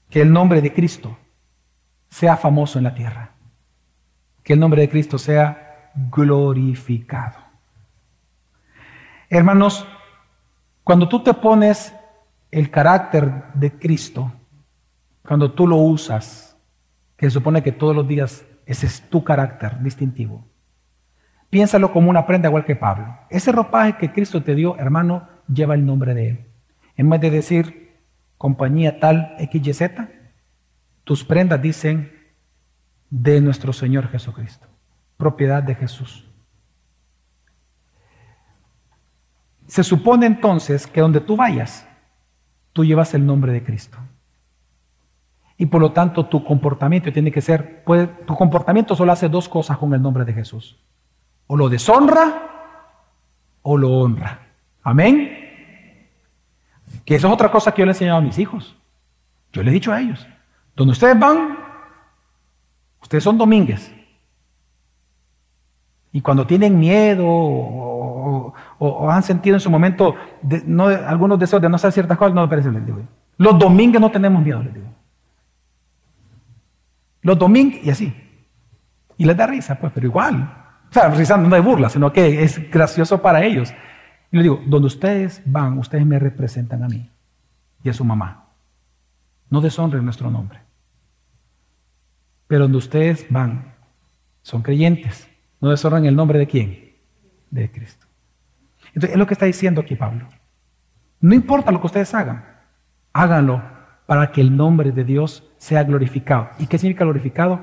[0.07, 1.17] que el nombre de Cristo
[2.09, 3.31] sea famoso en la tierra.
[4.43, 7.39] Que el nombre de Cristo sea glorificado.
[9.31, 9.87] Hermanos,
[10.83, 11.95] cuando tú te pones
[12.51, 14.31] el carácter de Cristo,
[15.23, 16.57] cuando tú lo usas,
[17.15, 20.45] que se supone que todos los días ese es tu carácter distintivo,
[21.49, 23.17] piénsalo como una prenda igual que Pablo.
[23.29, 26.45] Ese ropaje que Cristo te dio, hermano, lleva el nombre de Él.
[26.95, 27.97] En vez de decir
[28.37, 29.91] compañía tal XYZ,
[31.03, 32.11] tus prendas dicen
[33.09, 34.67] de nuestro Señor Jesucristo,
[35.17, 36.29] propiedad de Jesús.
[39.65, 41.88] Se supone entonces que donde tú vayas,
[42.73, 43.97] tú llevas el nombre de Cristo.
[45.57, 47.83] Y por lo tanto tu comportamiento tiene que ser,
[48.25, 50.77] tu comportamiento solo hace dos cosas con el nombre de Jesús.
[51.47, 52.49] O lo deshonra
[53.61, 54.47] o lo honra.
[54.83, 56.07] Amén.
[57.05, 58.75] Que eso es otra cosa que yo le he enseñado a mis hijos.
[59.51, 60.25] Yo le he dicho a ellos,
[60.75, 61.57] donde ustedes van,
[63.01, 63.93] ustedes son domínguez.
[66.11, 67.25] Y cuando tienen miedo
[68.79, 70.15] han sentido en su momento
[70.65, 73.01] no, algunos deseos de no hacer ciertas cosas, no me parece, les digo.
[73.37, 74.87] Los domingos no tenemos miedo, les digo.
[77.21, 78.13] Los domingos, y así.
[79.17, 80.59] Y les da risa, pues, pero igual.
[80.89, 83.73] O sea, risa no de burla, sino que es gracioso para ellos.
[84.31, 87.09] Y les digo, donde ustedes van, ustedes me representan a mí
[87.83, 88.45] y a su mamá.
[89.49, 90.59] No deshonren nuestro nombre.
[92.47, 93.73] Pero donde ustedes van,
[94.41, 95.29] son creyentes.
[95.59, 96.93] No deshonren el nombre de quién?
[97.51, 98.08] De Cristo.
[98.89, 100.27] Entonces, es lo que está diciendo aquí Pablo.
[101.21, 102.45] No importa lo que ustedes hagan,
[103.13, 103.61] háganlo
[104.05, 106.49] para que el nombre de Dios sea glorificado.
[106.57, 107.59] ¿Y qué significa glorificado?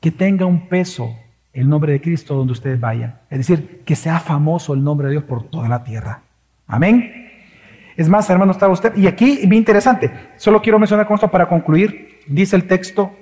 [0.00, 1.14] Que tenga un peso
[1.52, 3.20] el nombre de Cristo donde ustedes vayan.
[3.30, 6.22] Es decir, que sea famoso el nombre de Dios por toda la tierra.
[6.66, 7.28] Amén.
[7.96, 8.96] Es más, hermano, estaba usted.
[8.96, 12.20] Y aquí, bien interesante, solo quiero mencionar con esto para concluir.
[12.28, 13.12] Dice el texto,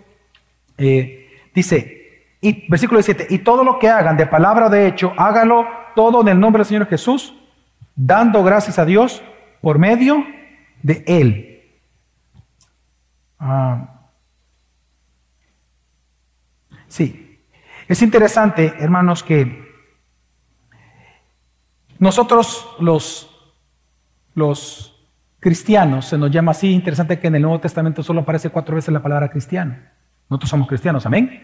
[0.76, 5.12] eh, dice, y, versículo 17, y todo lo que hagan de palabra o de hecho,
[5.16, 5.66] hágalo
[5.96, 7.34] todo en el nombre del Señor Jesús,
[7.96, 9.20] dando gracias a Dios
[9.60, 10.24] por medio
[10.84, 11.52] de Él.
[13.40, 13.88] Ah.
[16.88, 17.38] sí,
[17.88, 19.66] es interesante, hermanos, que
[21.98, 23.30] nosotros los,
[24.34, 24.96] los
[25.40, 28.92] cristianos, se nos llama así, interesante que en el Nuevo Testamento solo aparece cuatro veces
[28.92, 29.76] la palabra cristiano.
[30.28, 31.42] Nosotros somos cristianos, amén.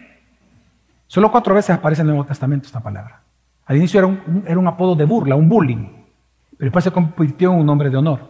[1.07, 3.21] Solo cuatro veces aparece en el Nuevo Testamento esta palabra.
[3.73, 3.99] Al inicio
[4.45, 5.87] era un, apodo de burla, un bullying,
[6.51, 8.29] pero después se convirtió en un nombre de honor.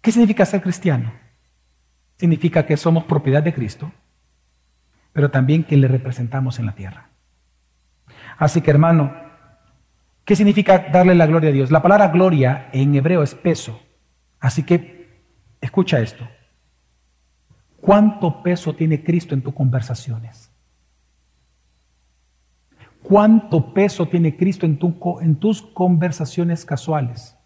[0.00, 1.12] ¿Qué significa ser cristiano?
[2.18, 3.92] significa que somos propiedad de Cristo,
[5.12, 7.10] pero también que le representamos en la tierra.
[8.36, 9.14] Así que hermano,
[10.24, 11.70] ¿qué significa darle la gloria a Dios?
[11.70, 13.80] La palabra gloria en hebreo es peso.
[14.40, 15.20] Así que
[15.60, 16.26] escucha esto.
[17.76, 20.45] ¿Cuánto peso tiene Cristo en tus conversaciones?
[23.02, 27.36] ¿Cuánto peso tiene Cristo en, tus conversaciones casuales?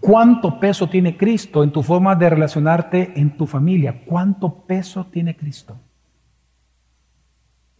[0.00, 4.02] ¿Cuánto peso tiene Cristo en tu forma de relacionarte en tu familia?
[4.04, 5.78] ¿Cuánto peso tiene Cristo?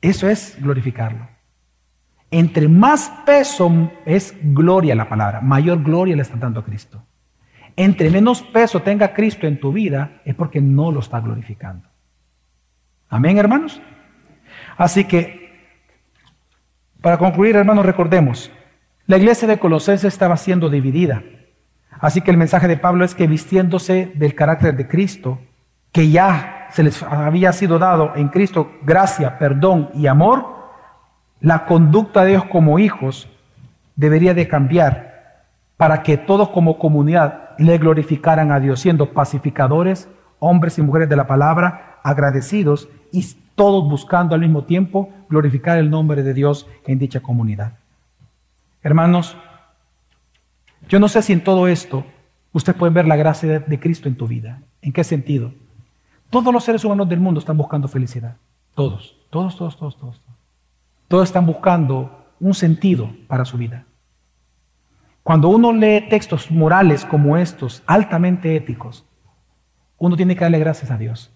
[0.01, 1.29] Eso es glorificarlo.
[2.31, 7.03] Entre más peso es gloria la palabra, mayor gloria le está dando a Cristo.
[7.77, 11.89] Entre menos peso tenga Cristo en tu vida es porque no lo está glorificando.
[13.09, 13.81] Amén, hermanos.
[14.77, 15.43] Así que,
[17.05, 18.51] para concluir, hermanos, recordemos,
[19.07, 21.23] la iglesia de Colosenses estaba siendo dividida.
[22.01, 25.39] Así que el mensaje de Pablo es que vistiéndose del carácter de Cristo,
[25.93, 30.47] que ya se les había sido dado en Cristo gracia, perdón y amor,
[31.43, 33.29] la conducta de ellos como hijos
[33.97, 35.45] debería de cambiar
[35.77, 41.17] para que todos como comunidad le glorificaran a Dios, siendo pacificadores, hombres y mujeres de
[41.17, 47.01] la palabra, agradecidos y todos buscando al mismo tiempo glorificar el nombre de Dios en
[47.01, 47.72] dicha comunidad.
[48.82, 49.37] Hermanos,
[50.89, 52.05] yo no sé si en todo esto
[52.53, 54.62] usted puede ver la gracia de, Cristo en tu vida.
[54.80, 55.53] ¿En qué sentido?
[56.30, 58.37] Todos los seres humanos del mundo están buscando felicidad.
[58.74, 60.20] Todos, todos, todos, todos, todos.
[61.09, 63.85] Todos están buscando un sentido para su vida.
[65.24, 69.05] Cuando uno lee textos morales como estos, altamente éticos,
[69.99, 71.34] uno tiene que darle gracias a Dios.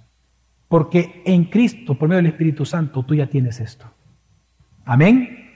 [0.68, 3.86] Porque en Cristo, por medio del Espíritu Santo, tú ya tienes esto.
[4.84, 5.46] Amén.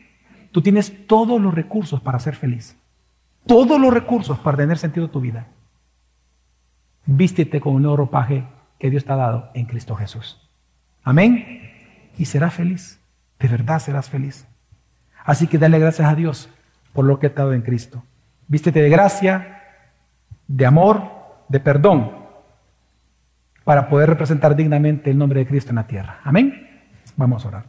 [0.51, 2.77] Tú tienes todos los recursos para ser feliz
[3.47, 5.47] todos los recursos para tener sentido tu vida.
[7.05, 8.45] Vístete con un nuevo ropaje
[8.79, 10.49] que Dios te ha dado en Cristo Jesús.
[11.03, 11.71] Amén.
[12.17, 13.01] Y serás feliz.
[13.39, 14.47] De verdad serás feliz.
[15.25, 16.49] Así que dale gracias a Dios
[16.93, 18.05] por lo que te ha dado en Cristo.
[18.47, 19.63] Vístete de gracia,
[20.47, 21.03] de amor,
[21.49, 22.13] de perdón,
[23.65, 26.21] para poder representar dignamente el nombre de Cristo en la tierra.
[26.25, 26.69] Amén.
[27.17, 27.65] Vamos a orar.